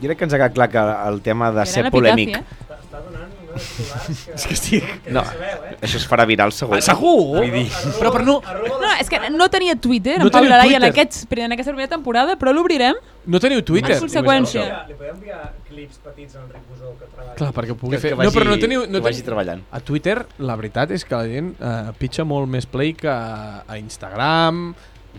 [0.00, 2.36] Jo crec que ens ha quedat clar que el tema de Gran ser polèmic...
[2.36, 2.60] eh?
[2.66, 3.33] Està donant.
[3.54, 4.86] És que estic...
[5.08, 5.76] No, sabeu, eh?
[5.86, 6.80] això es farà viral segur.
[6.84, 7.14] Segur!
[7.38, 7.64] Vull dir...
[7.98, 11.26] Però per no, No, és que no tenia Twitter, No en Pau Larai, en, aquests,
[11.30, 12.98] en aquesta primera temporada, però l'obrirem.
[13.26, 13.96] no teniu Twitter.
[13.96, 14.64] En conseqüència.
[14.88, 17.36] Li podem enviar clips petits al Ric Bosó que treballa.
[17.38, 18.12] Clar, perquè pugui fer.
[18.14, 18.86] que vagi, no, però no teniu...
[18.88, 19.28] No que vagi teniu...
[19.30, 19.62] treballant.
[19.70, 23.78] A Twitter, la veritat és que la gent eh, pitja molt més play que a
[23.80, 24.66] Instagram.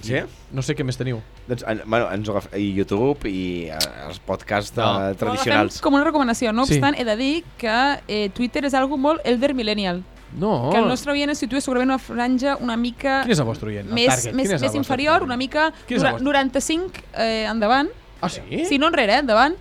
[0.01, 0.15] Sí?
[0.51, 1.21] No sé què més teniu.
[1.47, 2.49] Doncs, en, bueno, ens ho agaf...
[2.57, 3.77] I YouTube i eh,
[4.07, 5.13] els podcasts No.
[5.15, 5.75] tradicionals.
[5.77, 6.51] Agafem Com una recomanació.
[6.53, 6.75] No Sí.
[6.75, 7.77] obstant, he de dir que
[8.07, 10.03] eh, Twitter és algo molt elder millennial.
[10.37, 10.69] No.
[10.71, 13.69] Que el nostre oient es situa segurament una franja una mica Quin és el vostre
[13.69, 13.87] oient?
[13.87, 14.33] El més, target?
[14.35, 15.25] més, més inferior, target?
[15.29, 16.75] una mica Quin és el nora- vostre?
[16.75, 17.89] 95 eh, endavant.
[18.21, 18.41] Ah, sí?
[18.65, 19.55] Sí, no enrere, eh, endavant.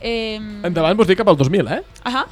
[0.00, 1.82] Eh, Endavant vols dir cap al 2000, eh?
[2.04, 2.26] Ahà.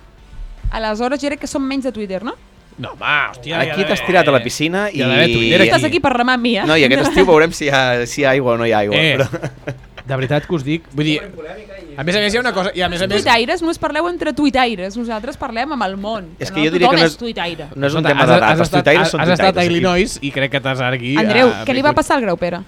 [0.71, 2.35] Aleshores, jo crec que som menys de Twitter, no?
[2.79, 3.61] No, home, hòstia.
[3.65, 5.01] Aquí t'has tirat a la piscina i...
[5.01, 5.71] d'haver Twitter Tu aquí.
[5.71, 6.65] estàs aquí per remar amb mi, eh?
[6.69, 8.73] No, i aquest estiu veurem si hi ha, si hi ha aigua o no hi
[8.77, 8.97] ha aigua.
[9.01, 9.77] Eh, Però...
[10.07, 10.85] de veritat que us dic...
[10.95, 11.17] Vull dir,
[11.97, 12.71] a més a més hi ha una cosa...
[12.77, 13.23] I a més a més...
[13.25, 14.95] Tuitaires, només parleu entre tuitaires.
[15.01, 16.29] Nosaltres parlem amb el món.
[16.39, 17.67] És que que no jo diria tothom que no és és- tuitaire.
[17.75, 19.73] No és un tema d'edat, els tuitaires has- són Has estat a tuitaires.
[19.73, 21.17] Illinois i crec que t'has aquí...
[21.25, 22.61] Andreu, a què li va passar al Grau Pere?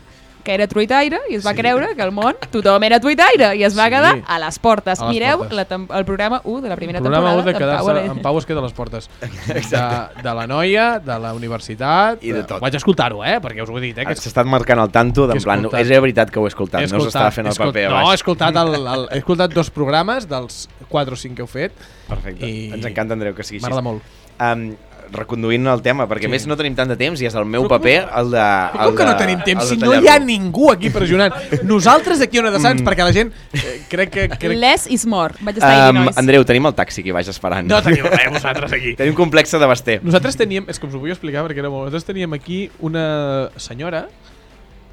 [0.48, 1.58] Que era tuitaire i es va Sí.
[1.60, 3.90] creure que el món tothom era tuitaire i es va Sí.
[3.92, 4.98] quedar a les portes.
[4.98, 5.56] A les Mireu portes.
[5.58, 7.52] La el programa 1 de la primera programa 1 temporada.
[7.52, 8.12] de d'en Pau quedar-se...
[8.16, 9.10] En Pau es queda a les portes.
[9.68, 12.24] De, de la noia, de la universitat...
[12.24, 12.62] I de tot.
[12.64, 13.36] Vaig escoltar-ho, eh?
[13.44, 14.06] Perquè us ho he dit, eh?
[14.08, 15.80] Que S'ha estat marcant el tanto, d'en he plan, escoltat.
[15.84, 18.14] és veritat que ho he escoltat, no s'estava fent el he paper a No, he
[18.16, 21.72] escoltat, el, el, he escoltat dos programes dels 4 o 5 que heu fet.
[22.08, 23.66] Perfecte, I- ens encanta, Andreu, que sigui així.
[23.68, 24.02] M'agrada molt.
[24.40, 24.70] Um,
[25.12, 26.26] reconduint el tema, perquè Sí.
[26.26, 28.30] a més no tenim tant de temps i és el meu Però com- paper, el
[28.30, 28.44] de...
[28.72, 29.68] Com el que de, no tenim temps?
[29.68, 31.32] Si no hi ha ningú aquí pressionant.
[31.64, 32.86] Nosaltres aquí a Ona de Sants, Mm.
[32.88, 33.32] perquè la gent...
[33.52, 34.28] Eh, crec que...
[34.28, 34.56] Crec...
[34.58, 35.34] Less is more.
[35.40, 36.18] Vaig estar Um, Illinois.
[36.18, 37.66] Andreu, tenim el taxi que vaig esperant.
[37.68, 38.94] No teniu res, vosaltres aquí.
[38.96, 40.00] Tenim complexe de Basté.
[40.02, 41.88] Nosaltres teníem, és que us ho vull explicar perquè era molt...
[41.88, 44.06] Nosaltres teníem aquí una senyora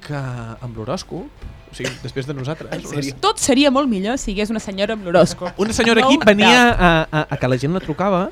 [0.06, 4.36] que amb l'horòscop, o sigui, després de nosaltres, una, Tot seria molt millor si hi
[4.36, 5.58] hagués una senyora amb l'horòscop.
[5.60, 8.30] una senyora aquí venia a, a, a que la gent la trucava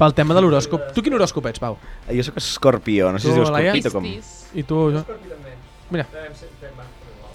[0.00, 0.90] pel tema de l'horòscop.
[0.96, 1.76] Tu quin horòscop ets, Pau?
[2.08, 4.06] Jo sóc escorpió, no sé si dius escorpit o com.
[4.08, 4.84] I tu...
[4.96, 5.04] Jo?
[5.90, 6.06] Mira.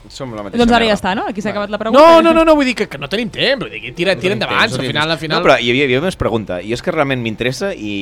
[0.09, 1.26] Som la mateixa Doncs ara ja està, no?
[1.32, 2.01] Aquí s'ha acabat la pregunta.
[2.01, 4.13] No, no, no, no, vull dir que, que no tenim temps, vull dir que tira,
[4.20, 5.39] tira endavant, al final, al final...
[5.39, 6.59] No, però hi havia, hi havia més pregunta.
[6.61, 7.95] I és que realment m'interessa i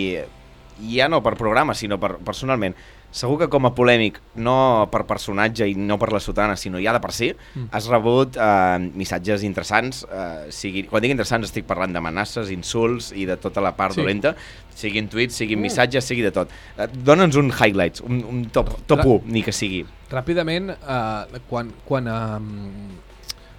[0.81, 2.75] i ja no per programa, sinó per personalment.
[3.13, 6.95] Segur que com a polèmic, no per personatge i no per la sotana, sinó ja
[6.95, 7.67] de per si, Mm.
[7.71, 10.01] has rebut eh, missatges interessants.
[10.11, 14.01] Eh, sigui, quan dic interessants estic parlant d'amenaces, insults i de tota la part Sí.
[14.01, 14.33] dolenta,
[14.73, 16.49] siguin tuits, siguin missatges, sigui de tot.
[16.77, 19.85] Eh, Dóna'ns un highlights, un, un top, top Ra- 1, ni que sigui.
[20.09, 22.89] Ràpidament, eh, quan, quan, um,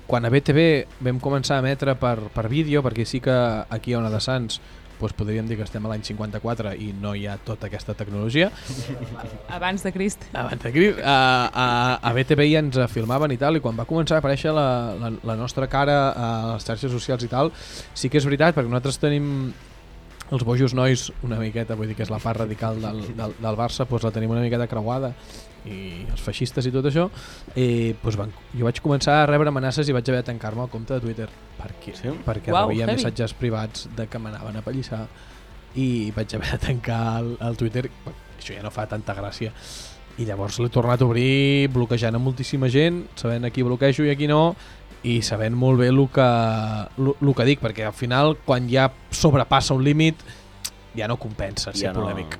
[0.09, 3.31] quan a BTV vam començar a emetre per, per vídeo, perquè sí que
[3.71, 4.61] aquí a Ona de Sants
[5.05, 8.51] doncs podríem dir que estem a l'any 54 i no hi ha tota aquesta tecnologia.
[9.53, 10.25] Abans de Crist.
[10.33, 11.67] Abans de Crist, a, a,
[12.01, 14.67] a BTV ja ens filmaven i tal, i quan va començar a aparèixer la,
[15.01, 17.53] la, la nostra cara a les xarxes socials i tal,
[17.95, 19.53] sí que és veritat, perquè nosaltres tenim
[20.33, 23.59] els bojos nois una miqueta, vull dir que és la part radical del, del, del
[23.59, 25.13] Barça, doncs la tenim una miqueta creuada
[25.65, 27.07] i els feixistes i tot això
[27.57, 30.69] i doncs van, jo vaig començar a rebre amenaces i vaig haver de tancar-me el
[30.69, 32.09] compte de Twitter perquè, Sí?
[32.27, 32.97] perquè Uau, rebia heavy.
[32.99, 35.07] missatges privats de que m'anaven a pallissar
[35.77, 37.89] i vaig haver de tancar el, el Twitter
[38.39, 39.53] això ja no fa tanta gràcia
[40.19, 44.11] i llavors l'he tornat a obrir bloquejant a moltíssima gent, sabent a qui bloquejo i
[44.13, 44.55] a qui no
[45.03, 46.29] i sabent molt bé el que,
[47.01, 50.17] el, el que dic, perquè al final quan ja sobrepassa un límit
[50.97, 52.39] ja no compensa ser Ja no- polèmic.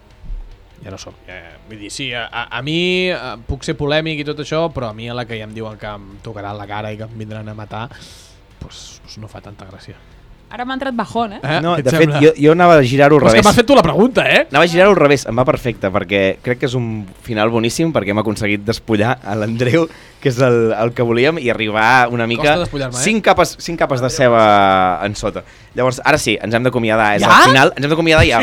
[0.85, 1.17] Ja no som.
[1.27, 4.67] Ja, vull dir, sí, a, a, a mi eh, puc ser polèmic i tot això,
[4.75, 7.01] però a mi a la que ja em diuen que em tocaran la cara i
[7.01, 7.87] que em vindran a matar,
[8.61, 9.97] pues, pues no fa tanta gràcia.
[10.51, 11.41] Ara m'ha entrat bajón, eh?
[11.43, 11.61] Eh?
[11.65, 12.21] No, de fet, sembla?
[12.23, 13.47] jo, jo anava a girar-ho al Però és que revés.
[13.49, 14.45] m'has fet tu la pregunta, eh?
[14.53, 17.91] Anava a girar-ho al revés, em va perfecte, perquè crec que és un final boníssim,
[17.93, 19.89] perquè hem aconseguit despullar a l'Andreu,
[20.23, 22.43] que és el, el que volíem, i arribar una mica...
[22.53, 23.03] Costa despullar-me, eh?
[23.03, 24.45] cinc, capes, cinc capes de ceba
[25.03, 25.43] en sota.
[25.75, 27.17] Llavors, ara sí, ens hem d'acomiadar.
[27.17, 27.33] És Ja?
[27.41, 28.41] al final, ens hem d'acomiadar ja.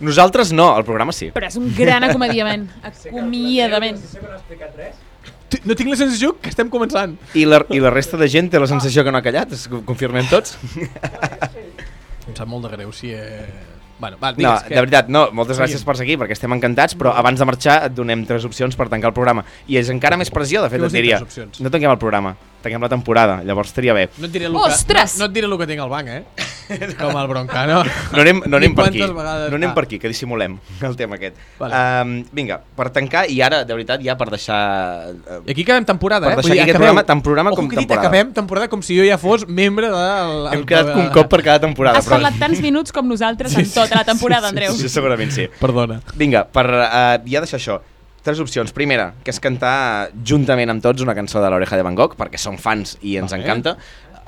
[0.00, 1.30] Nosaltres no, el programa sí.
[1.32, 2.04] Però és un gran.
[2.04, 2.68] Acomiadament.
[2.82, 4.94] Si sé que no ha explicat res,
[5.64, 7.14] No tinc la sensació que estem començant.
[7.38, 9.68] I la, I la resta de gent té la sensació que no ha callat, es
[9.86, 10.56] confirmem tots?
[12.24, 13.12] Em sap molt de greu si...
[13.14, 13.46] Eh...
[13.94, 17.12] Bueno, va, No, digues de veritat, no, moltes gràcies per seguir, perquè estem encantats, però
[17.14, 19.44] abans de marxar et donem tres opcions per tancar el programa.
[19.70, 21.20] I és encara més pressió, de fet, et diria.
[21.22, 21.62] tres opcions?
[21.62, 22.34] No tanquem el programa,
[22.64, 24.08] tanquem la temporada, llavors estaria bé.
[24.18, 26.50] No et diré el que, no, no et diré el que tinc al banc, eh?
[27.00, 27.82] Com el Broncano.
[28.14, 31.18] No anem, no anem per aquí, vegades no anem per aquí, que dissimulem el tema
[31.18, 31.36] aquest.
[31.60, 31.80] Vale.
[32.04, 34.58] Um, vinga, per tancar, i ara, de veritat, ja per deixar...
[35.14, 36.42] Uh, I aquí acabem temporada, Per eh?
[36.42, 38.08] deixar aquí aquest programa, tant programa Ojo com que temporada.
[38.08, 40.36] acabem temporada com si jo ja fos membre del...
[40.54, 44.00] hem quedat un cop per cada temporada, Has parlat tants minuts com nosaltres en tota
[44.00, 44.72] la temporada, Andreu.
[44.78, 45.48] Sí, segurament sí.
[45.60, 46.00] Perdona.
[46.16, 47.80] Vinga, per uh, ja deixar això,
[48.24, 48.72] tres opcions.
[48.72, 52.40] Primera, que és cantar juntament amb tots una cançó de l'Oreja de Van Gogh, perquè
[52.40, 53.44] som fans i ens Vale.
[53.44, 53.76] encanta.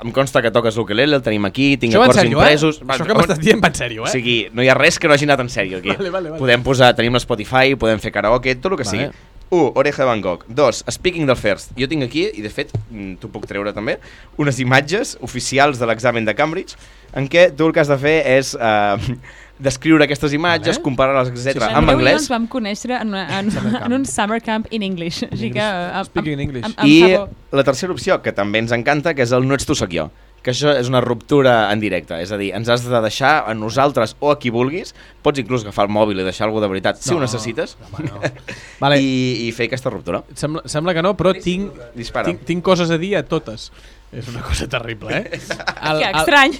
[0.03, 2.81] Em consta que toques l'ukelele, el tenim aquí, tinc Això va en acords sèrio, impresos...
[2.81, 2.85] eh?
[2.93, 4.11] Això que m'estàs dient va en sèrio, O eh?
[4.13, 5.89] sigui, no hi ha res que no hagi anat en sèrio aquí.
[5.95, 6.39] Vale, vale, vale.
[6.43, 9.07] Podem posar, tenim l'Spotify, podem fer karaoke, tot el que Vale.
[9.07, 9.25] sigui.
[9.49, 9.71] 1.
[9.79, 10.43] Oreja de Van Gogh.
[10.51, 10.83] 2.
[10.91, 11.71] Speaking del First.
[11.79, 13.95] Jo tinc aquí, i de fet mm, t'ho puc treure també,
[14.37, 16.75] unes imatges oficials de l'examen de Cambridge
[17.15, 19.15] en què tu el que has de fer és eh,
[19.59, 20.83] descriure aquestes imatges, Vale.
[20.83, 21.57] comparar-les, etc.
[21.57, 21.71] Sí, sí.
[21.71, 22.19] en anglès.
[22.21, 25.23] ens vam conèixer en, una, en, Summer en un summer camp in English.
[25.31, 25.59] Així que...
[25.63, 26.65] eh, amb- Speaking in English.
[26.65, 27.29] Amb, amb I favor.
[27.51, 30.09] la tercera opció, que també ens encanta, que és el no ets tu, sóc jo.
[30.45, 33.53] Que això és una ruptura en directe, és a dir, ens has de deixar a
[33.57, 34.93] nosaltres o a qui vulguis,
[35.25, 38.05] pots inclús agafar el mòbil i deixar alguna de veritat, si ho No, necessites, home,
[38.07, 38.21] no.
[38.83, 40.21] Vale, i, i fer aquesta ruptura.
[40.37, 42.29] sembla, sembla que no, però tinc, Dispara.
[42.29, 43.71] tinc, tinc coses a dir a totes.
[44.11, 45.39] És una cosa terrible, eh?
[45.83, 46.53] El, Que estrany.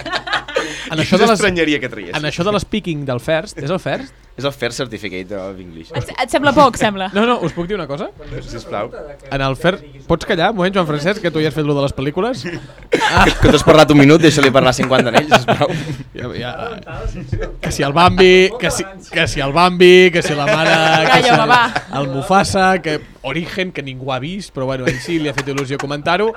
[0.91, 1.41] en, això de les,
[1.79, 2.15] que tries.
[2.17, 4.26] en això de l'espeaking del first, és el first?
[4.37, 5.89] És el Fair Certificate of English.
[5.97, 7.07] Et, et sembla poc, sembla.
[7.15, 8.11] No, no, us puc dir una cosa?
[8.45, 8.91] Sisplau.
[9.33, 9.81] En el first...
[10.07, 12.43] Pots callar un moment, Joan Francesc, que tu ja has fet lo de les pel·lícules?
[13.01, 15.73] Ah, Que, que t'has parlat un minut, deixa-li parlar 50 d'anells, sisplau.
[16.13, 16.51] ja, ja,
[17.63, 20.77] que si el Bambi, que si, que si el Bambi, que si la mare,
[21.15, 21.61] que si el, va.
[21.99, 25.49] el Mufasa, que Origen, que ningú ha vist, però bueno, ell sí li ha fet
[25.51, 26.29] il·lusió comentar-ho.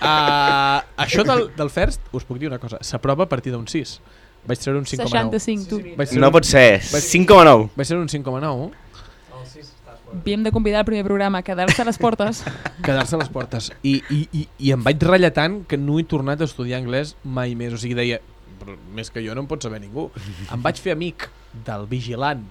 [0.00, 3.98] Uh, això del, del First, us puc dir una cosa, s'aprova a partir d'un 6.
[4.46, 5.08] Vaig treure un 5,9.
[5.08, 5.78] 65, tu.
[5.96, 6.80] Vaig treure No un- pot ser.
[6.92, 7.70] Vaig- 5,9.
[7.76, 8.70] Vaig treure un 5,9.
[8.70, 10.18] el 6 estàs fora.
[10.20, 12.42] Havíem de convidar al primer programa a quedar-se a les portes.
[12.84, 13.72] quedar-se a les portes.
[13.82, 17.16] I, i, i, I em vaig ratllar tant que no he tornat a estudiar anglès
[17.24, 17.72] mai més.
[17.72, 18.20] O sigui, deia,
[18.60, 20.10] "Però més que jo no en pot saber ningú.
[20.52, 21.28] Em vaig fer amic
[21.64, 22.44] del vigilant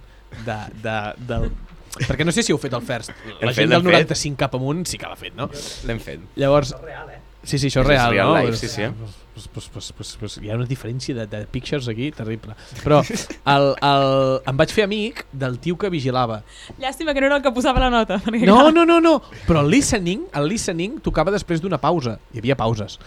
[0.45, 0.97] de, de,
[1.29, 1.51] del...
[1.93, 3.11] Perquè no sé si heu fet el first.
[3.39, 4.09] La L'hem gent fet, del l'hem fet.
[4.09, 5.45] 95 cap amunt sí que l'ha fet, no?
[5.85, 6.19] L'hem fet.
[6.41, 7.12] Llavors, Real, eh?
[7.43, 8.41] Sí, sí, això és real, real no?
[8.41, 8.87] life, sí, sí.
[9.33, 12.53] Pues, pues, pues, pues, pues, hi ha una diferència de, de pictures aquí terrible.
[12.83, 12.99] Però
[13.55, 14.07] el, el,
[14.49, 16.43] em vaig fer amic del tio que vigilava.
[16.77, 18.21] Llàstima que no era el que posava la nota.
[18.43, 19.17] No, no, no, no.
[19.47, 22.17] Però el listening, el listening tocava després d'una pausa.
[22.33, 22.99] Hi havia pauses.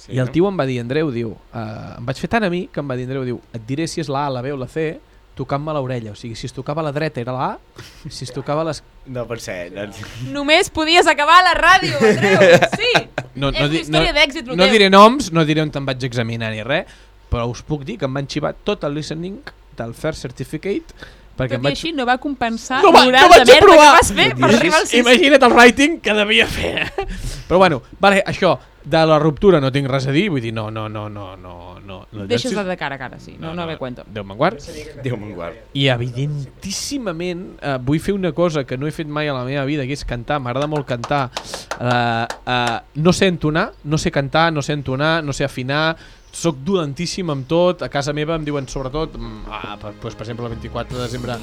[0.00, 2.70] Sí, I el tio em va dir, Andreu, diu, uh, em vaig fer tan amic
[2.74, 4.58] que em va dir, Andreu, diu, et diré si és la A, la B o
[4.60, 4.94] la C,
[5.40, 6.12] tocant-me l'orella.
[6.12, 8.68] O sigui, si es tocava a la dreta era la A, si es tocava a
[8.70, 8.82] les...
[9.10, 9.70] No pot ser.
[9.74, 9.86] No.
[10.36, 12.66] Només podies acabar a la ràdio, Andreu.
[12.76, 12.92] Sí.
[13.40, 14.74] No, És una història d'èxit, lo no teu.
[14.76, 16.90] diré noms, no diré on te'n vaig examinar ni res,
[17.30, 19.40] però us puc dir que em van xivar tot el listening
[19.78, 20.94] del First Certificate
[21.38, 21.76] perquè Tot em i vaig...
[21.78, 24.48] així no va compensar No va- l'oral no vaig de merda que vas fer per
[24.50, 24.98] arribar al sis.
[25.00, 26.90] Imagina't el writing que devia fer.
[27.48, 30.70] Però bueno, vale, això, de la ruptura no tinc res a dir, vull dir, no,
[30.70, 31.98] no, no, no, no, no.
[32.12, 33.36] no Deixes-la de cara a cara, sí.
[33.38, 34.04] No, no, ve cuento.
[34.08, 34.60] Déu me'n guard.
[35.04, 35.58] Déu me'n guard.
[35.76, 39.64] I evidentíssimament eh, vull fer una cosa que no he fet mai a la meva
[39.68, 41.28] vida, que és cantar, m'agrada molt cantar.
[41.80, 45.96] Eh, eh, no sé entonar, no sé cantar, no sé entonar, no sé afinar,
[46.30, 50.22] soc dolentíssim amb tot, a casa meva em diuen sobretot, mm, ah, per, doncs, per
[50.22, 51.36] exemple el 24 de desembre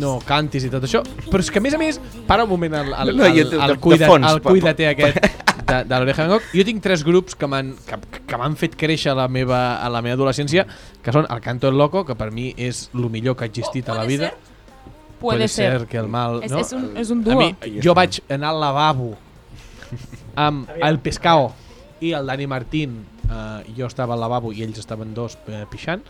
[0.00, 2.74] no cantis i tot això, però és que a més a més, para un moment
[2.80, 5.18] el, el, No, no, el, jo el, el, cuida, el pa- cuidater aquest
[5.72, 7.98] de, de l'Oreja Van Gogh, jo tinc tres grups que, m'han que,
[8.28, 10.66] que m'han fet créixer a la meva, a la meva adolescència,
[11.02, 13.88] que són El Canto del Loco, que per mi és el millor que ha existit
[13.88, 14.32] a la vida.
[15.22, 15.86] Puede ser.
[15.86, 16.40] que el mal...
[16.42, 16.60] És, no?
[16.60, 17.38] és, un, és un A duo.
[17.38, 19.12] mi, jo vaig anar al lavabo
[20.34, 21.52] amb el Pescao
[22.02, 23.00] i el Dani Martín.
[23.32, 26.02] Uh, jo estava al lavabo i ells estaven dos eh, pixant.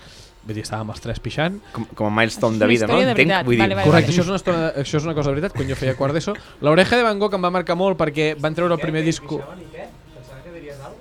[0.42, 1.60] Vull dir, estàvem els tres pixant.
[1.72, 2.96] Com, com a milestone de vida, no?
[2.98, 3.86] de Entenc, vull dir, Vale, vale.
[3.86, 6.16] Correcte, això és, una estona, això és una cosa de veritat, quan jo feia quart
[6.18, 6.34] d'ESO.
[6.66, 9.38] L'Oreja de Van Gogh em va marcar molt perquè van treure el primer disco...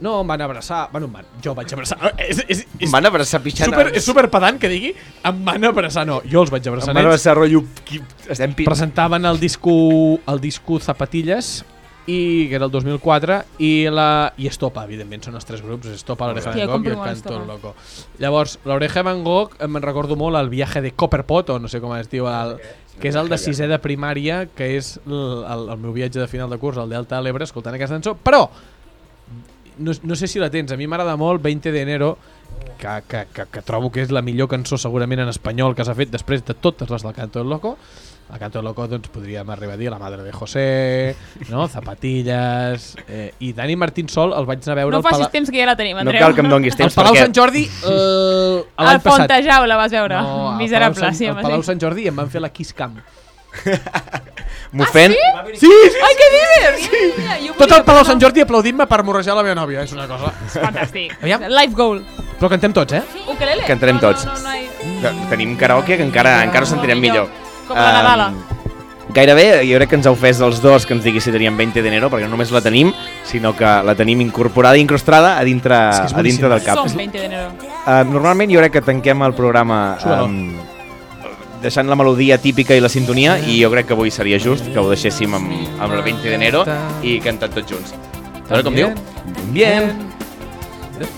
[0.02, 0.88] No, em van abraçar...
[0.92, 1.98] Bueno, em van, jo vaig abraçar...
[2.02, 3.70] No, és, és, és, Em van abraçar pixant.
[3.70, 4.96] super, és super pedant que digui
[5.30, 7.62] em van abraçar, no, jo els vaig abraçar Em van abraçar rotllo...
[7.86, 8.02] qui-
[8.34, 8.66] Estem pi...
[8.66, 9.72] presentaven el disco
[10.26, 11.52] el disco Zapatillas
[12.10, 16.30] i que era el 2004 i la i Estopa, evidentment, són els tres grups Estopa,
[16.32, 17.40] l'Oreja de Van Gogh i el Canto.
[17.46, 17.74] Loco.
[18.22, 21.82] Llavors, l'Oreja de Van Gogh em recordo molt el viatge de Copperpot o no sé
[21.84, 22.58] com es diu el,
[23.00, 26.30] que és el de sisè de primària que és el, el, el meu viatge de
[26.32, 28.16] final de curs al Delta de l'Ebre escoltant aquesta cançó.
[28.18, 28.48] Però
[29.78, 32.16] no, no sé si la tens, a mi m'agrada molt 20 d'enero
[32.78, 35.98] que, que, que, que trobo que és la millor cançó segurament en espanyol que s'ha
[35.98, 37.78] fet després de totes les del Canto del Loco
[38.32, 41.16] el Canto Loco doncs podríem arribar a dir La Madre de José,
[41.50, 41.68] no?
[41.68, 45.52] Zapatillas eh, i Dani Martín Sol el vaig anar a veure No facis Pala temps
[45.52, 46.22] que ja la tenim, No Andreu.
[46.22, 47.26] cal que em donguis al temps Palau perquè...
[47.28, 50.22] Sant Jordi el, passat Fontejau la vas veure.
[50.22, 51.68] no, Miserable, Palau, sí, Sant, al Palau sí.
[51.74, 52.96] Sant Jordi em van fer la Kiss Cam
[54.72, 55.12] M'ofèn?
[55.60, 56.88] sí, sí, Ai, què dius?
[57.20, 60.08] Ja, jo tot el Palau Sant Jordi aplaudint-me per morrejar la meva nòvia és una
[60.08, 60.52] cosa no.
[60.56, 61.18] Fantàstic.
[61.20, 61.44] Aviam.
[61.52, 62.00] Life goal.
[62.40, 63.04] però cantem tots, eh?
[63.28, 63.68] Ukelele?
[63.68, 64.24] Cantarem no, tots.
[64.26, 64.56] No, no,
[65.04, 67.28] no, no, Que Tenim karaoke que encara, encara ho sentirem millor.
[67.76, 68.32] Com la Nadala.
[68.32, 68.52] Um,
[69.12, 71.84] Gairebé, jo crec que ens ha ofès els dos que ens digui si teníem 20
[71.84, 72.94] d'enero, perquè no només la tenim,
[73.28, 76.64] sinó que la tenim incorporada i incrustada a dintre, És que és a dintre del
[76.64, 76.80] cap.
[76.80, 77.50] Som 20 d'enero.
[77.82, 79.82] Uh, normalment jo crec que tanquem el programa
[80.22, 80.54] um,
[81.62, 84.80] deixant la melodia típica i la sintonia i jo crec que avui seria just que
[84.80, 86.64] ho deixéssim amb, amb el 20 d'enero
[87.04, 87.94] i cantant tots junts.
[88.48, 88.96] A veure com diu?
[89.52, 89.92] Bien.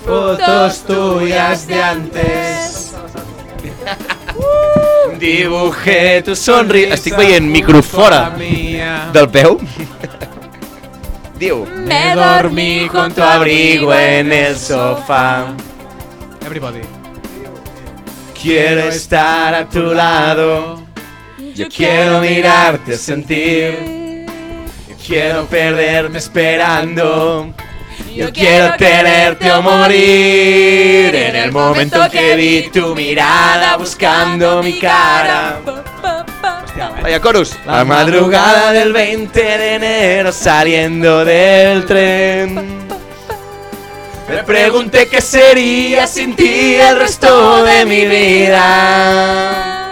[0.04, 2.94] Fotos tuyas de antes.
[5.18, 6.94] Dibujé tu sonrisa.
[6.94, 8.32] Estic veient microfora
[9.12, 9.58] del peu.
[11.38, 11.66] Diu.
[11.66, 15.46] Me dormí con tu abrigo en el sofá.
[16.44, 16.80] Everybody.
[18.40, 20.82] Quiero estar a tu lado.
[21.54, 24.26] Yo quiero mirarte, sentir.
[25.06, 27.54] Quiero perderme esperando.
[28.14, 31.14] Yo quiero tenerte o morir.
[31.14, 35.60] En el momento que vi tu mirada buscando mi cara.
[37.02, 37.56] Vaya Corus.
[37.66, 42.84] La madrugada del 20 de enero saliendo del tren.
[44.28, 49.83] Me pregunté qué sería sin ti el resto de mi vida.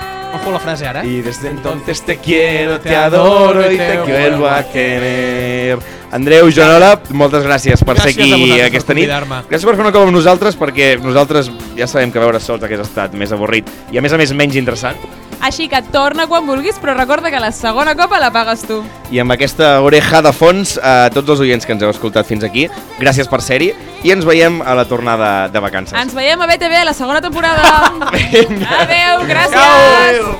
[0.42, 1.04] Ojo la frase ara.
[1.04, 5.78] Y desde entonces te quiero, te adoro y te vuelvo a querer.
[6.10, 9.06] Andreu, Joanola, moltes gràcies per Gràcies ser aquí aquesta nit.
[9.08, 12.82] Gràcies per fer una cova amb nosaltres, perquè nosaltres ja sabem que veure sols hagués
[12.82, 14.98] estat més avorrit i a més a més menys interessant.
[15.42, 18.76] Així que torna quan vulguis, però recorda que la segona copa la pagues tu.
[19.10, 22.46] I amb aquesta oreja de fons, a tots els oients que ens heu escoltat fins
[22.46, 22.68] aquí,
[23.00, 23.72] gràcies per ser-hi
[24.06, 25.98] i ens veiem a la tornada de vacances.
[25.98, 27.90] Ens veiem a BTV a la segona temporada.
[28.78, 29.58] Adeu, gràcies.
[29.58, 30.32] Adéu.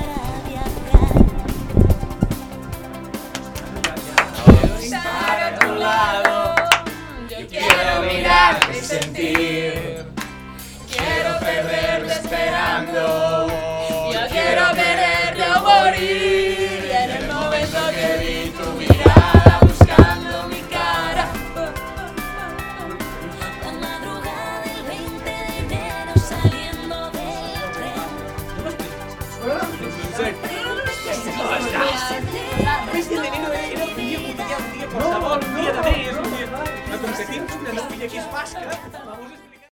[8.07, 10.05] Mirarte y sentir.
[10.89, 13.62] Quiero perderme esperando.
[15.83, 16.91] Yo quiero perderte o morir.
[16.91, 21.25] En el momento que vi tu mirada buscando mi cara.
[23.63, 28.01] La madrugada del 20 de enero saliendo del tren.
[34.93, 36.47] Qualsevol dia de mes, un dia...
[36.89, 39.32] No, com que tens una novia que és basca, la música